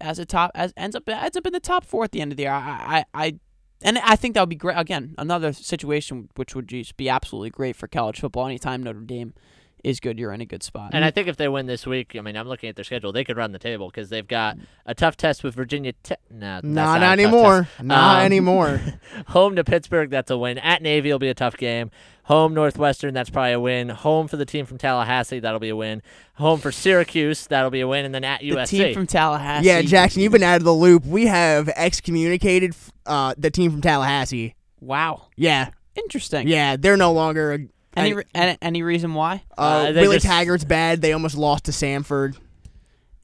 as 0.00 0.18
a 0.18 0.24
top 0.24 0.50
as 0.54 0.72
ends 0.76 0.96
up 0.96 1.08
ends 1.08 1.36
up 1.36 1.46
in 1.46 1.52
the 1.52 1.60
top 1.60 1.84
four 1.84 2.04
at 2.04 2.12
the 2.12 2.20
end 2.20 2.32
of 2.32 2.36
the 2.36 2.44
year. 2.44 2.52
I 2.52 3.04
I, 3.14 3.26
I 3.26 3.38
and 3.82 3.98
I 3.98 4.16
think 4.16 4.34
that 4.34 4.40
would 4.40 4.48
be 4.48 4.56
great. 4.56 4.76
Again, 4.78 5.14
another 5.18 5.52
situation 5.52 6.28
which 6.36 6.54
would 6.54 6.68
just 6.68 6.96
be 6.96 7.08
absolutely 7.08 7.50
great 7.50 7.76
for 7.76 7.86
college 7.86 8.20
football. 8.20 8.46
Anytime 8.46 8.82
Notre 8.82 9.00
Dame 9.00 9.34
is 9.84 10.00
good, 10.00 10.18
you're 10.18 10.32
in 10.32 10.40
a 10.40 10.46
good 10.46 10.62
spot. 10.62 10.90
And 10.94 11.04
I 11.04 11.10
think 11.10 11.28
if 11.28 11.36
they 11.36 11.46
win 11.46 11.66
this 11.66 11.86
week, 11.86 12.16
I 12.16 12.20
mean, 12.22 12.36
I'm 12.36 12.48
looking 12.48 12.68
at 12.68 12.74
their 12.76 12.84
schedule, 12.84 13.12
they 13.12 13.22
could 13.22 13.36
run 13.36 13.52
the 13.52 13.58
table 13.58 13.88
because 13.88 14.08
they've 14.08 14.26
got 14.26 14.56
a 14.86 14.94
tough 14.94 15.16
test 15.16 15.44
with 15.44 15.54
Virginia 15.54 15.92
Tech. 16.02 16.18
No, 16.30 16.60
Not, 16.62 17.00
not, 17.00 17.02
anymore. 17.18 17.68
Not 17.82 18.20
Um, 18.20 18.24
anymore. 18.24 18.80
Home 19.28 19.54
to 19.56 19.62
Pittsburgh, 19.64 20.10
that's 20.10 20.30
a 20.30 20.38
win. 20.38 20.58
At 20.58 20.82
Navy 20.82 21.12
will 21.12 21.18
be 21.18 21.28
a 21.28 21.34
tough 21.34 21.56
game. 21.56 21.90
Home 22.24 22.54
Northwestern, 22.54 23.12
that's 23.12 23.28
probably 23.28 23.52
a 23.52 23.60
win. 23.60 23.90
Home 23.90 24.28
for 24.28 24.38
the 24.38 24.46
team 24.46 24.64
from 24.64 24.78
Tallahassee, 24.78 25.40
that'll 25.40 25.60
be 25.60 25.68
a 25.68 25.76
win. 25.76 26.00
Home 26.36 26.58
for 26.58 26.72
Syracuse, 26.72 27.46
that'll 27.46 27.70
be 27.70 27.80
a 27.82 27.86
win. 27.86 28.06
And 28.06 28.14
then 28.14 28.24
at 28.24 28.40
the 28.40 28.50
USC. 28.50 28.68
team 28.70 28.94
from 28.94 29.06
Tallahassee. 29.06 29.66
Yeah, 29.66 29.82
Jackson, 29.82 30.22
you've 30.22 30.32
been 30.32 30.42
out 30.42 30.56
of 30.56 30.64
the 30.64 30.72
loop. 30.72 31.04
We 31.04 31.26
have 31.26 31.68
excommunicated 31.68 32.74
uh, 33.04 33.34
the 33.36 33.50
team 33.50 33.70
from 33.70 33.82
Tallahassee. 33.82 34.54
Wow, 34.80 35.26
Yeah, 35.36 35.70
interesting. 35.94 36.48
yeah, 36.48 36.76
they're 36.76 36.96
no 36.96 37.12
longer. 37.12 37.66
A, 37.96 38.00
Any 38.00 38.14
re- 38.14 38.24
any, 38.34 38.58
any 38.62 38.82
reason 38.82 39.14
why? 39.14 39.42
uh, 39.56 39.60
Uh, 39.60 39.92
they 39.92 40.02
Willie 40.02 40.16
just- 40.16 40.26
Taggart's 40.26 40.64
bad. 40.64 41.00
They 41.00 41.12
almost 41.12 41.36
lost 41.36 41.64
to 41.64 41.70
Samford. 41.72 42.36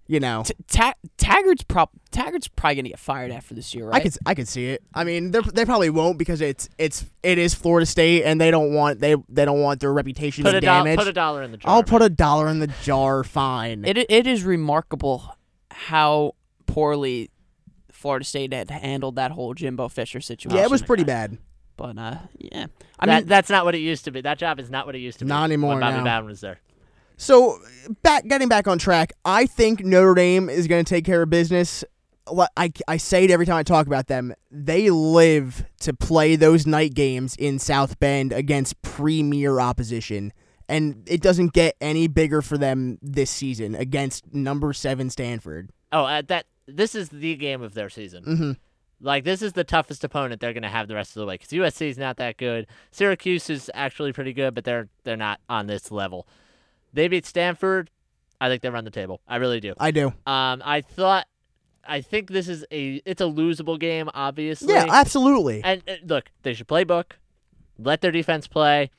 You 0.06 0.18
know, 0.18 0.42
T- 0.44 0.54
Ta- 0.68 0.94
Taggart's 1.18 1.62
prop 1.62 1.90
Taggart's 2.10 2.48
probably 2.48 2.74
gonna 2.74 2.88
get 2.88 2.98
fired 2.98 3.30
after 3.30 3.54
this 3.54 3.72
year, 3.76 3.86
right? 3.86 3.94
I 3.94 4.00
could 4.00 4.16
I 4.26 4.34
could 4.34 4.48
see 4.48 4.66
it. 4.66 4.82
I 4.92 5.04
mean, 5.04 5.30
they 5.30 5.38
they 5.54 5.64
probably 5.64 5.88
won't 5.88 6.18
because 6.18 6.40
it's 6.40 6.68
it's 6.78 7.04
it 7.22 7.38
is 7.38 7.54
Florida 7.54 7.86
State, 7.86 8.24
and 8.24 8.40
they 8.40 8.50
don't 8.50 8.74
want 8.74 8.98
they 8.98 9.14
they 9.28 9.44
don't 9.44 9.60
want 9.60 9.78
their 9.78 9.92
reputation 9.92 10.42
put, 10.42 10.50
to 10.50 10.56
a 10.58 10.60
doll- 10.60 10.82
damage. 10.82 10.98
put 10.98 11.06
a 11.06 11.12
dollar 11.12 11.44
in 11.44 11.52
the 11.52 11.58
jar. 11.58 11.70
I'll 11.70 11.76
man. 11.82 11.84
put 11.84 12.02
a 12.02 12.08
dollar 12.08 12.48
in 12.48 12.58
the 12.58 12.66
jar. 12.82 13.22
Fine. 13.22 13.84
It 13.84 13.98
it 14.10 14.26
is 14.26 14.42
remarkable 14.42 15.36
how 15.70 16.34
poorly 16.66 17.30
Florida 17.92 18.24
State 18.24 18.52
had 18.52 18.68
handled 18.68 19.14
that 19.14 19.30
whole 19.30 19.54
Jimbo 19.54 19.88
Fisher 19.90 20.20
situation. 20.20 20.58
yeah, 20.58 20.64
it 20.64 20.70
was 20.72 20.82
pretty 20.82 21.04
bad. 21.04 21.38
But 21.80 21.96
uh, 21.96 22.18
yeah, 22.36 22.66
I 22.98 23.06
that, 23.06 23.20
mean, 23.20 23.26
that's 23.26 23.48
not 23.48 23.64
what 23.64 23.74
it 23.74 23.78
used 23.78 24.04
to 24.04 24.10
be. 24.10 24.20
That 24.20 24.36
job 24.36 24.60
is 24.60 24.68
not 24.68 24.84
what 24.84 24.94
it 24.94 24.98
used 24.98 25.18
to 25.20 25.24
be. 25.24 25.30
Not 25.30 25.44
anymore 25.44 25.70
When 25.70 25.80
Bobby 25.80 25.96
now. 25.96 26.04
Bowden 26.04 26.28
was 26.28 26.42
there. 26.42 26.60
So, 27.16 27.58
back 28.02 28.26
getting 28.26 28.48
back 28.48 28.68
on 28.68 28.78
track, 28.78 29.14
I 29.24 29.46
think 29.46 29.82
Notre 29.82 30.14
Dame 30.14 30.50
is 30.50 30.66
going 30.66 30.84
to 30.84 30.88
take 30.88 31.06
care 31.06 31.22
of 31.22 31.30
business. 31.30 31.82
I, 32.54 32.70
I 32.86 32.98
say 32.98 33.24
it 33.24 33.30
every 33.30 33.46
time 33.46 33.56
I 33.56 33.62
talk 33.62 33.86
about 33.86 34.08
them. 34.08 34.34
They 34.50 34.90
live 34.90 35.64
to 35.80 35.94
play 35.94 36.36
those 36.36 36.66
night 36.66 36.92
games 36.92 37.34
in 37.36 37.58
South 37.58 37.98
Bend 37.98 38.34
against 38.34 38.80
premier 38.82 39.58
opposition. 39.58 40.34
And 40.68 41.02
it 41.06 41.22
doesn't 41.22 41.54
get 41.54 41.76
any 41.80 42.08
bigger 42.08 42.42
for 42.42 42.58
them 42.58 42.98
this 43.00 43.30
season 43.30 43.74
against 43.74 44.34
number 44.34 44.74
seven 44.74 45.08
Stanford. 45.08 45.70
Oh, 45.92 46.04
uh, 46.04 46.22
that 46.28 46.44
this 46.66 46.94
is 46.94 47.08
the 47.08 47.36
game 47.36 47.62
of 47.62 47.72
their 47.72 47.88
season. 47.88 48.24
hmm 48.24 48.52
Like 49.00 49.24
this 49.24 49.40
is 49.42 49.54
the 49.54 49.64
toughest 49.64 50.04
opponent 50.04 50.40
they're 50.40 50.52
going 50.52 50.62
to 50.62 50.68
have 50.68 50.88
the 50.88 50.94
rest 50.94 51.16
of 51.16 51.20
the 51.20 51.26
way 51.26 51.34
because 51.34 51.48
USC 51.48 51.88
is 51.88 51.98
not 51.98 52.18
that 52.18 52.36
good. 52.36 52.66
Syracuse 52.90 53.48
is 53.48 53.70
actually 53.74 54.12
pretty 54.12 54.32
good, 54.32 54.54
but 54.54 54.64
they're 54.64 54.88
they're 55.04 55.16
not 55.16 55.40
on 55.48 55.66
this 55.66 55.90
level. 55.90 56.26
They 56.92 57.08
beat 57.08 57.24
Stanford. 57.24 57.90
I 58.40 58.48
think 58.48 58.62
they 58.62 58.70
run 58.70 58.84
the 58.84 58.90
table. 58.90 59.20
I 59.28 59.36
really 59.36 59.60
do. 59.60 59.74
I 59.78 59.90
do. 59.90 60.08
Um, 60.26 60.62
I 60.64 60.80
thought, 60.80 61.26
I 61.86 62.00
think 62.00 62.30
this 62.30 62.48
is 62.48 62.64
a 62.70 63.02
it's 63.04 63.20
a 63.20 63.24
losable 63.24 63.78
game, 63.78 64.08
obviously. 64.14 64.74
Yeah, 64.74 64.86
absolutely. 64.88 65.62
and 65.64 65.82
uh, 65.88 65.94
look, 66.04 66.30
they 66.42 66.54
should 66.54 66.68
play 66.68 66.84
Book, 66.84 67.18
let 67.78 68.00
their 68.00 68.12
defense 68.12 68.46
play. 68.46 68.90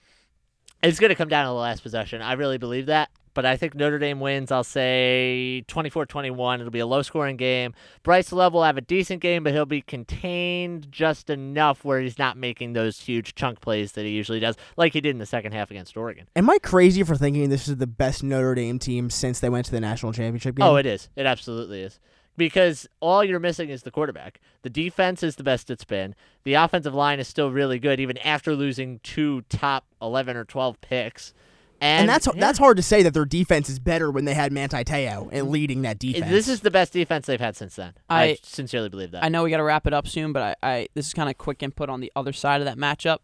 It's 0.84 1.00
going 1.00 1.10
to 1.10 1.16
come 1.16 1.30
down 1.30 1.46
to 1.46 1.50
the 1.50 1.54
last 1.54 1.84
possession. 1.84 2.24
I 2.24 2.34
really 2.34 2.58
believe 2.58 2.88
that. 2.88 3.12
But 3.34 3.46
I 3.46 3.56
think 3.56 3.76
Notre 3.76 4.00
Dame 4.00 4.20
wins, 4.20 4.52
I'll 4.52 4.64
say 4.64 5.64
24 5.68 6.06
21. 6.06 6.60
It'll 6.60 6.72
be 6.72 6.80
a 6.80 6.86
low 6.86 7.02
scoring 7.02 7.38
game. 7.38 7.74
Bryce 8.04 8.32
Love 8.32 8.54
will 8.54 8.64
have 8.64 8.78
a 8.78 8.82
decent 8.82 9.22
game, 9.22 9.44
but 9.44 9.54
he'll 9.54 9.66
be 9.66 9.82
contained 9.82 10.92
just 10.92 11.30
enough 11.30 11.86
where 11.86 12.02
he's 12.02 12.18
not 12.20 12.38
making 12.38 12.74
those 12.74 13.00
huge 13.00 13.36
chunk 13.36 13.62
plays 13.62 13.94
that 13.94 14.06
he 14.06 14.12
usually 14.12 14.40
does, 14.40 14.56
like 14.78 14.94
he 14.94 15.02
did 15.02 15.12
in 15.12 15.20
the 15.20 15.26
second 15.26 15.54
half 15.54 15.72
against 15.72 15.96
Oregon. 15.96 16.28
Am 16.36 16.50
I 16.50 16.58
crazy 16.60 17.04
for 17.04 17.16
thinking 17.16 17.50
this 17.50 17.68
is 17.68 17.78
the 17.78 17.88
best 17.88 18.24
Notre 18.24 18.56
Dame 18.56 18.80
team 18.80 19.10
since 19.10 19.40
they 19.40 19.50
went 19.50 19.66
to 19.68 19.72
the 19.72 19.80
national 19.82 20.14
championship 20.14 20.56
game? 20.56 20.66
Oh, 20.66 20.76
it 20.76 20.86
is. 20.86 21.10
It 21.16 21.26
absolutely 21.26 21.82
is. 21.82 22.00
Because 22.38 22.88
all 23.02 23.24
you're 23.24 23.40
missing 23.40 23.70
is 23.70 23.84
the 23.84 23.92
quarterback. 23.92 24.40
The 24.62 24.70
defense 24.70 25.22
is 25.22 25.36
the 25.36 25.44
best 25.44 25.70
it's 25.70 25.84
been. 25.84 26.16
The 26.44 26.54
offensive 26.54 26.94
line 26.94 27.20
is 27.20 27.28
still 27.28 27.52
really 27.52 27.78
good, 27.78 28.00
even 28.00 28.18
after 28.20 28.56
losing 28.56 29.00
two 29.04 29.42
top 29.44 29.86
11 30.02 30.38
or 30.38 30.46
12 30.46 30.80
picks. 30.82 31.34
And, 31.82 32.02
and 32.02 32.10
that's 32.10 32.28
yeah, 32.28 32.34
that's 32.38 32.60
hard 32.60 32.78
to 32.78 32.84
say 32.84 33.02
that 33.04 33.14
their 33.16 33.26
defense 33.26 33.68
is 33.68 33.80
better 33.80 34.12
when 34.12 34.26
they 34.26 34.36
had 34.36 34.52
Manti 34.52 34.84
Te'o 34.84 35.30
and 35.32 35.50
leading 35.50 35.82
that 35.82 35.98
defense. 35.98 36.30
This 36.30 36.48
is 36.48 36.62
the 36.62 36.70
best 36.72 36.94
defense 36.94 37.26
they've 37.26 37.40
had 37.40 37.56
since 37.58 37.76
then. 37.76 37.94
I, 38.10 38.24
I- 38.24 38.38
sincerely 38.44 38.88
believe 38.90 39.12
that. 39.12 39.24
I 39.24 39.30
know 39.30 39.44
we 39.44 39.50
got 39.50 39.58
to 39.58 39.64
wrap 39.64 39.88
it 39.88 39.94
up 39.94 40.08
soon, 40.08 40.32
but 40.32 40.58
I, 40.64 40.70
I 40.72 40.88
this 40.94 41.08
is 41.08 41.14
kind 41.14 41.28
of 41.30 41.38
quick 41.40 41.64
input 41.64 41.90
on 41.90 42.00
the 42.00 42.12
other 42.16 42.34
side 42.34 42.62
of 42.62 42.66
that 42.66 42.78
matchup. 42.78 43.18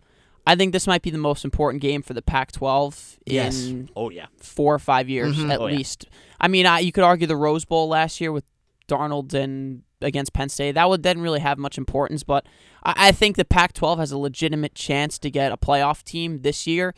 I 0.48 0.56
think 0.56 0.72
this 0.74 0.88
might 0.88 1.02
be 1.02 1.10
the 1.12 1.18
most 1.18 1.44
important 1.46 1.82
game 1.82 2.02
for 2.02 2.14
the 2.14 2.22
Pac-12 2.22 3.18
Yes. 3.26 3.66
in 3.66 3.90
oh, 3.98 4.10
yeah. 4.10 4.28
four 4.40 4.74
or 4.74 4.80
five 4.80 5.10
years 5.10 5.38
Mhm. 5.38 5.52
at 5.52 5.60
Oh, 5.60 5.68
yeah. 5.68 5.76
least. 5.78 6.06
I 6.40 6.48
mean, 6.48 6.66
I, 6.66 6.80
you 6.80 6.92
could 6.94 7.04
argue 7.04 7.28
the 7.28 7.36
Rose 7.36 7.66
Bowl 7.66 7.90
last 7.90 8.22
year 8.22 8.32
with 8.32 8.46
Darnold 8.88 9.34
and 9.34 9.84
against 10.02 10.32
Penn 10.32 10.48
State 10.48 10.74
that 10.76 10.88
would 10.88 11.02
didn't 11.02 11.22
really 11.24 11.40
have 11.42 11.58
much 11.58 11.78
importance, 11.78 12.24
but 12.24 12.46
I, 12.84 13.10
I 13.10 13.12
think 13.12 13.36
the 13.36 13.44
Pac-12 13.46 13.98
has 13.98 14.12
a 14.12 14.18
legitimate 14.18 14.74
chance 14.74 15.20
to 15.20 15.30
get 15.30 15.52
a 15.52 15.58
playoff 15.58 16.04
team 16.04 16.42
this 16.44 16.66
year. 16.66 16.94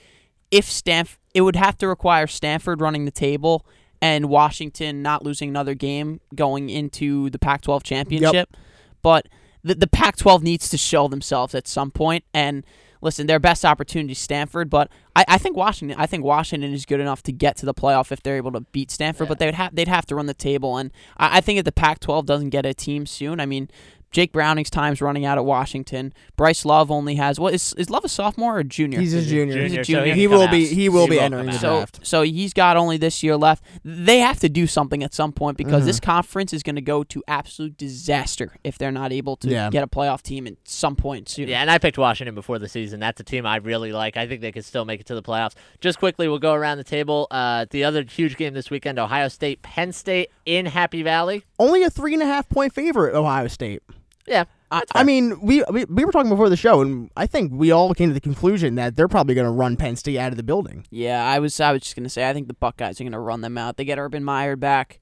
If 0.52 0.66
Stanf, 0.68 1.18
it 1.34 1.42
would 1.42 1.56
have 1.56 1.78
to 1.80 1.88
require 1.88 2.28
Stanford 2.28 2.82
running 2.82 3.06
the 3.06 3.12
table 3.12 3.66
and 4.02 4.30
Washington 4.30 5.02
not 5.02 5.24
losing 5.24 5.50
another 5.50 5.74
game 5.74 6.22
going 6.34 6.70
into 6.70 7.30
the 7.30 7.40
Pac-12 7.40 7.84
championship. 7.84 8.56
But 9.02 9.28
the, 9.64 9.76
the 9.76 9.88
Pac-12 9.88 10.42
needs 10.42 10.70
to 10.70 10.78
show 10.78 11.08
themselves 11.08 11.54
at 11.54 11.68
some 11.68 11.92
point. 11.92 12.24
And 12.34 12.66
listen, 13.02 13.28
their 13.28 13.40
best 13.40 13.66
opportunity 13.66 14.14
is 14.14 14.20
Stanford, 14.20 14.70
but 14.70 14.90
I, 15.16 15.26
I 15.28 15.38
think 15.38 15.58
Washington. 15.58 15.98
I 16.00 16.06
think 16.06 16.24
Washington 16.24 16.74
is 16.74 16.86
good 16.86 17.00
enough 17.00 17.24
to 17.24 17.32
get 17.32 17.58
to 17.58 17.66
the 17.66 17.74
playoff 17.74 18.12
if 18.12 18.24
they're 18.24 18.38
able 18.38 18.54
to 18.54 18.62
beat 18.62 18.90
Stanford. 18.92 19.26
Yeah. 19.26 19.30
But 19.30 19.40
they 19.40 19.46
would 19.46 19.56
have 19.56 19.76
they'd 19.76 19.88
have 19.88 20.06
to 20.08 20.16
run 20.16 20.26
the 20.28 20.34
table. 20.34 20.78
And 20.78 20.92
I, 21.18 21.38
I 21.38 21.42
think 21.42 21.60
if 21.60 21.66
the 21.66 21.72
Pac-12 21.72 22.26
doesn't 22.26 22.50
get 22.50 22.66
a 22.66 22.74
team 22.74 23.06
soon, 23.06 23.40
I 23.40 23.46
mean. 23.46 23.70
Jake 24.12 24.32
Browning's 24.32 24.70
time's 24.70 25.02
running 25.02 25.26
out 25.26 25.38
at 25.38 25.46
Washington. 25.46 26.14
Bryce 26.36 26.66
Love 26.66 26.90
only 26.90 27.16
has 27.16 27.40
what 27.40 27.54
is 27.54 27.74
is 27.78 27.90
Love 27.90 28.04
a 28.06 28.10
sophomore 28.10 28.58
or 28.60 28.64
junior? 28.64 29.00
He's 29.00 29.14
a 29.14 29.22
junior. 29.22 29.62
He's 29.64 29.74
a 29.74 29.76
so 29.78 29.84
junior. 29.84 30.14
he, 30.16 30.22
He 30.22 30.28
will 30.28 30.42
come 30.48 30.52
be- 30.52 30.66
he 30.68 30.90
will 30.90 31.08
be 31.08 31.16
come 31.18 31.26
entering 31.26 31.46
the 31.48 31.54
out. 31.54 31.60
So, 31.62 31.76
draft. 31.78 32.00
so 32.08 32.22
he's 32.24 32.54
got 32.54 32.76
only 32.78 32.98
this 32.98 33.22
year 33.24 33.38
left. 33.38 33.64
They 33.86 34.20
have 34.20 34.40
to 34.40 34.50
do 34.50 34.66
something 34.68 35.04
at 35.04 35.14
some 35.14 35.32
point 35.32 35.58
because 35.58 35.84
Mhm. 35.84 35.88
this 35.88 36.00
conference 36.00 36.54
is 36.54 36.64
going 36.64 36.76
to 36.76 36.82
go 36.82 37.04
to 37.04 37.24
absolute 37.28 37.78
disaster 37.78 38.54
if 38.64 38.78
they're 38.78 38.92
not 38.92 39.12
able 39.12 39.36
to 39.38 39.50
Yeah. 39.50 39.70
get 39.70 39.84
a 39.84 39.88
playoff 39.88 40.22
team 40.22 40.48
at 40.48 40.54
some 40.64 40.96
point 40.96 41.30
soon. 41.30 41.48
Yeah, 41.48 41.62
and 41.62 41.70
I 41.70 41.78
picked 41.78 41.98
Washington 41.98 42.34
before 42.36 42.58
the 42.60 42.68
season. 42.68 43.00
That's 43.00 43.20
a 43.20 43.24
team 43.24 43.46
I 43.46 43.58
really 43.58 43.92
like. 43.92 44.18
I 44.18 44.26
think 44.28 44.42
they 44.42 44.52
could 44.52 44.66
still 44.66 44.86
make 44.86 45.00
it 45.02 45.06
to 45.08 45.16
the 45.16 45.22
playoffs. 45.24 45.54
Just 45.82 46.00
quickly, 46.00 46.28
we'll 46.28 46.40
go 46.40 46.54
around 46.54 46.78
the 46.80 46.84
table. 46.84 47.28
Uh, 47.30 47.66
the 47.70 47.84
other 47.84 48.04
huge 48.04 48.38
game 48.38 48.54
this 48.54 48.70
weekend: 48.72 48.98
Ohio 48.98 49.28
State, 49.28 49.62
Penn 49.62 49.92
State 49.92 50.30
in 50.46 50.66
Happy 50.66 51.04
Valley. 51.04 51.44
Only 51.60 51.84
a 51.84 51.90
three 51.90 52.14
and 52.14 52.24
a 52.24 52.26
half 52.26 52.50
point 52.50 52.74
favorite, 52.74 53.14
Ohio 53.16 53.48
State. 53.48 53.84
Yeah, 54.30 54.44
I- 54.72 54.84
I 54.94 55.04
mean, 55.04 55.40
we, 55.42 55.64
we 55.72 55.86
we 55.86 56.06
were 56.06 56.12
talking 56.12 56.30
before 56.30 56.50
the 56.50 56.56
show, 56.58 56.82
and 56.82 57.10
I 57.18 57.26
think 57.26 57.52
we 57.54 57.72
all 57.72 57.94
came 57.94 58.10
to 58.10 58.14
the 58.14 58.22
conclusion 58.22 58.76
that 58.76 58.96
they're 58.96 59.08
probably 59.08 59.34
going 59.36 59.46
to 59.48 59.52
run 59.52 59.76
Penn 59.76 59.96
State 59.96 60.18
out 60.20 60.32
of 60.32 60.38
the 60.38 60.44
building. 60.44 60.86
Yeah, 60.92 61.26
I 61.26 61.40
was 61.40 61.60
I 61.60 61.72
was 61.72 61.82
just 61.82 61.96
gonna 61.96 62.10
say 62.10 62.30
I 62.30 62.34
think 62.34 62.48
the 62.48 62.54
Buckeyes 62.54 63.02
are 63.02 63.04
gonna 63.04 63.20
run 63.20 63.42
them 63.42 63.58
out. 63.58 63.78
They 63.78 63.86
get 63.86 63.98
Urban 63.98 64.24
Meyer 64.24 64.56
back. 64.56 65.00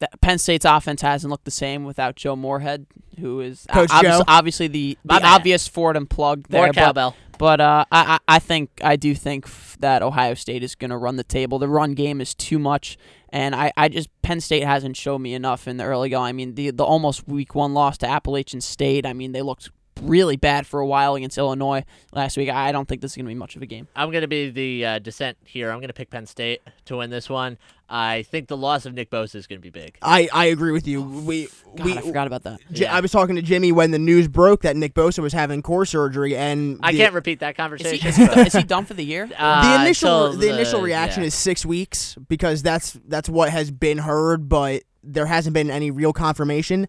The, 0.00 0.08
Penn 0.20 0.38
State's 0.38 0.64
offense 0.64 1.00
hasn't 1.02 1.30
looked 1.30 1.44
the 1.44 1.52
same 1.52 1.84
without 1.84 2.16
Joe 2.16 2.34
Moorhead, 2.34 2.86
who 3.20 3.40
is 3.40 3.64
Coach 3.72 3.90
obvious- 3.92 4.18
Joe. 4.18 4.24
obviously 4.26 4.66
the, 4.66 4.98
the 5.04 5.14
My 5.14 5.20
bad. 5.20 5.34
obvious 5.36 5.68
Fordham 5.68 6.06
plug 6.08 6.48
there. 6.48 6.62
more 6.62 6.66
but, 6.68 6.74
cowbell. 6.74 7.16
But 7.38 7.60
uh, 7.60 7.84
I, 7.92 8.18
I 8.28 8.36
I 8.36 8.38
think 8.40 8.70
I 8.82 8.96
do 8.96 9.14
think 9.14 9.46
f- 9.46 9.76
that 9.78 10.02
Ohio 10.02 10.34
State 10.34 10.64
is 10.64 10.74
going 10.74 10.90
to 10.90 10.96
run 10.96 11.14
the 11.16 11.22
table. 11.24 11.60
The 11.60 11.68
run 11.68 11.94
game 11.94 12.20
is 12.20 12.34
too 12.34 12.58
much, 12.58 12.98
and 13.32 13.54
I, 13.54 13.72
I 13.76 13.88
just 13.88 14.08
Penn 14.22 14.40
State 14.40 14.64
hasn't 14.64 14.96
shown 14.96 15.22
me 15.22 15.34
enough 15.34 15.66
in 15.66 15.78
the 15.78 15.84
early 15.84 16.10
going. 16.10 16.28
I 16.28 16.32
mean, 16.32 16.54
the 16.54 16.70
the 16.70 16.84
almost 16.84 17.26
week 17.26 17.54
one 17.54 17.72
loss 17.74 17.98
to 17.98 18.06
Appalachian 18.06 18.60
State. 18.60 19.06
I 19.06 19.14
mean, 19.14 19.32
they 19.32 19.42
looked 19.42 19.70
really 20.02 20.36
bad 20.36 20.66
for 20.66 20.80
a 20.80 20.86
while 20.86 21.14
against 21.14 21.38
Illinois 21.38 21.84
last 22.12 22.36
week. 22.36 22.48
I 22.50 22.72
don't 22.72 22.88
think 22.88 23.00
this 23.00 23.12
is 23.12 23.16
going 23.16 23.26
to 23.26 23.30
be 23.30 23.34
much 23.34 23.56
of 23.56 23.62
a 23.62 23.66
game. 23.66 23.88
I'm 23.96 24.10
going 24.10 24.22
to 24.22 24.28
be 24.28 24.50
the 24.50 24.86
uh, 24.86 24.98
dissent 24.98 25.36
here. 25.44 25.70
I'm 25.70 25.78
going 25.78 25.88
to 25.88 25.94
pick 25.94 26.10
Penn 26.10 26.26
State 26.26 26.60
to 26.86 26.96
win 26.98 27.10
this 27.10 27.28
one. 27.30 27.58
I 27.88 28.22
think 28.22 28.48
the 28.48 28.56
loss 28.56 28.86
of 28.86 28.94
Nick 28.94 29.10
Bosa 29.10 29.34
is 29.36 29.46
going 29.46 29.58
to 29.58 29.62
be 29.62 29.68
big. 29.68 29.98
I, 30.00 30.26
I 30.32 30.46
agree 30.46 30.72
with 30.72 30.88
you. 30.88 31.02
We 31.02 31.48
God, 31.76 31.84
we 31.84 31.92
I 31.98 32.00
forgot 32.00 32.26
about 32.26 32.42
that. 32.44 32.60
J- 32.72 32.84
Yeah. 32.84 32.96
I 32.96 33.00
was 33.00 33.10
talking 33.10 33.36
to 33.36 33.42
Jimmy 33.42 33.70
when 33.70 33.90
the 33.90 33.98
news 33.98 34.28
broke 34.28 34.62
that 34.62 34.76
Nick 34.76 34.94
Bosa 34.94 35.18
was 35.18 35.34
having 35.34 35.60
core 35.60 35.84
surgery, 35.84 36.34
and 36.34 36.80
I 36.82 36.92
the, 36.92 36.98
can't 36.98 37.12
repeat 37.12 37.40
that 37.40 37.54
conversation. 37.54 38.08
is, 38.08 38.16
he, 38.16 38.26
done- 38.26 38.46
is 38.46 38.52
he 38.54 38.62
done 38.62 38.86
for 38.86 38.94
the 38.94 39.04
year? 39.04 39.28
Uh, 39.42 39.76
the 39.76 39.82
initial 39.82 40.26
until 40.26 40.40
the 40.40 40.48
initial 40.54 40.80
reaction 40.80 41.22
yeah. 41.22 41.26
is 41.26 41.34
six 41.34 41.66
weeks 41.66 42.16
because 42.28 42.62
that's 42.62 42.98
that's 43.08 43.28
what 43.28 43.50
has 43.50 43.70
been 43.70 43.98
heard, 43.98 44.48
but 44.48 44.82
there 45.02 45.26
hasn't 45.26 45.52
been 45.52 45.70
any 45.70 45.90
real 45.90 46.12
confirmation. 46.12 46.86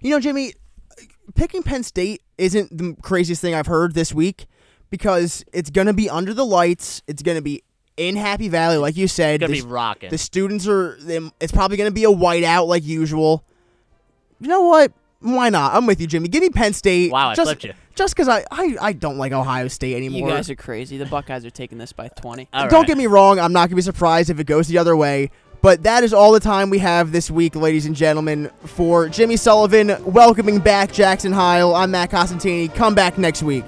You 0.00 0.10
know, 0.10 0.20
Jimmy, 0.20 0.52
picking 1.34 1.62
Penn 1.62 1.82
State 1.82 2.22
isn't 2.38 2.76
the 2.76 2.96
craziest 3.02 3.40
thing 3.40 3.54
I've 3.54 3.66
heard 3.66 3.94
this 3.94 4.12
week 4.12 4.46
because 4.90 5.44
it's 5.52 5.70
gonna 5.70 5.92
be 5.92 6.08
under 6.08 6.32
the 6.34 6.44
lights. 6.46 7.02
It's 7.06 7.22
gonna 7.22 7.42
be 7.42 7.62
in 7.96 8.16
Happy 8.16 8.48
Valley, 8.48 8.76
like 8.76 8.96
you 8.96 9.08
said. 9.08 9.42
It's 9.42 9.48
going 9.48 9.52
The- 9.52 9.60
to 9.60 9.66
be 9.66 9.72
rocking. 9.72 10.10
the 10.10 10.18
students 10.18 10.66
are. 10.68 10.98
It's 11.40 11.52
probably 11.52 11.76
gonna 11.76 11.90
be 11.90 12.04
a 12.04 12.10
whiteout 12.12 12.66
like 12.68 12.84
usual. 12.84 13.44
You 14.40 14.48
know 14.48 14.62
what? 14.62 14.92
Why 15.20 15.48
not? 15.48 15.74
I'm 15.74 15.86
with 15.86 16.00
you, 16.00 16.06
Jimmy. 16.06 16.28
Give 16.28 16.42
me 16.42 16.50
Penn 16.50 16.74
State. 16.74 17.10
Wow, 17.10 17.30
I 17.30 17.34
just, 17.34 17.46
flipped 17.46 17.64
you. 17.64 17.72
Just 17.94 18.14
because 18.14 18.28
I, 18.28 18.44
I, 18.50 18.76
I 18.80 18.92
don't 18.92 19.16
like 19.16 19.32
Ohio 19.32 19.66
State 19.68 19.96
anymore. 19.96 20.28
You 20.28 20.34
guys 20.34 20.50
are 20.50 20.54
crazy. 20.54 20.98
The 20.98 21.06
Buckeyes 21.06 21.44
are 21.46 21.50
taking 21.50 21.78
this 21.78 21.94
by 21.94 22.08
20. 22.08 22.46
All 22.52 22.68
Don't 22.68 22.80
right. 22.80 22.86
get 22.86 22.98
me 22.98 23.06
wrong, 23.06 23.38
I'm 23.40 23.52
not 23.52 23.60
going 23.60 23.70
to 23.70 23.76
be 23.76 23.82
surprised 23.82 24.28
if 24.28 24.38
it 24.38 24.46
goes 24.46 24.68
the 24.68 24.76
other 24.76 24.94
way. 24.94 25.30
But 25.66 25.82
that 25.82 26.04
is 26.04 26.14
all 26.14 26.30
the 26.30 26.38
time 26.38 26.70
we 26.70 26.78
have 26.78 27.10
this 27.10 27.28
week, 27.28 27.56
ladies 27.56 27.86
and 27.86 27.96
gentlemen. 27.96 28.52
For 28.66 29.08
Jimmy 29.08 29.36
Sullivan, 29.36 29.96
welcoming 30.04 30.60
back 30.60 30.92
Jackson 30.92 31.32
Heil, 31.32 31.74
I'm 31.74 31.90
Matt 31.90 32.12
Costantini. 32.12 32.72
Come 32.72 32.94
back 32.94 33.18
next 33.18 33.42
week. 33.42 33.64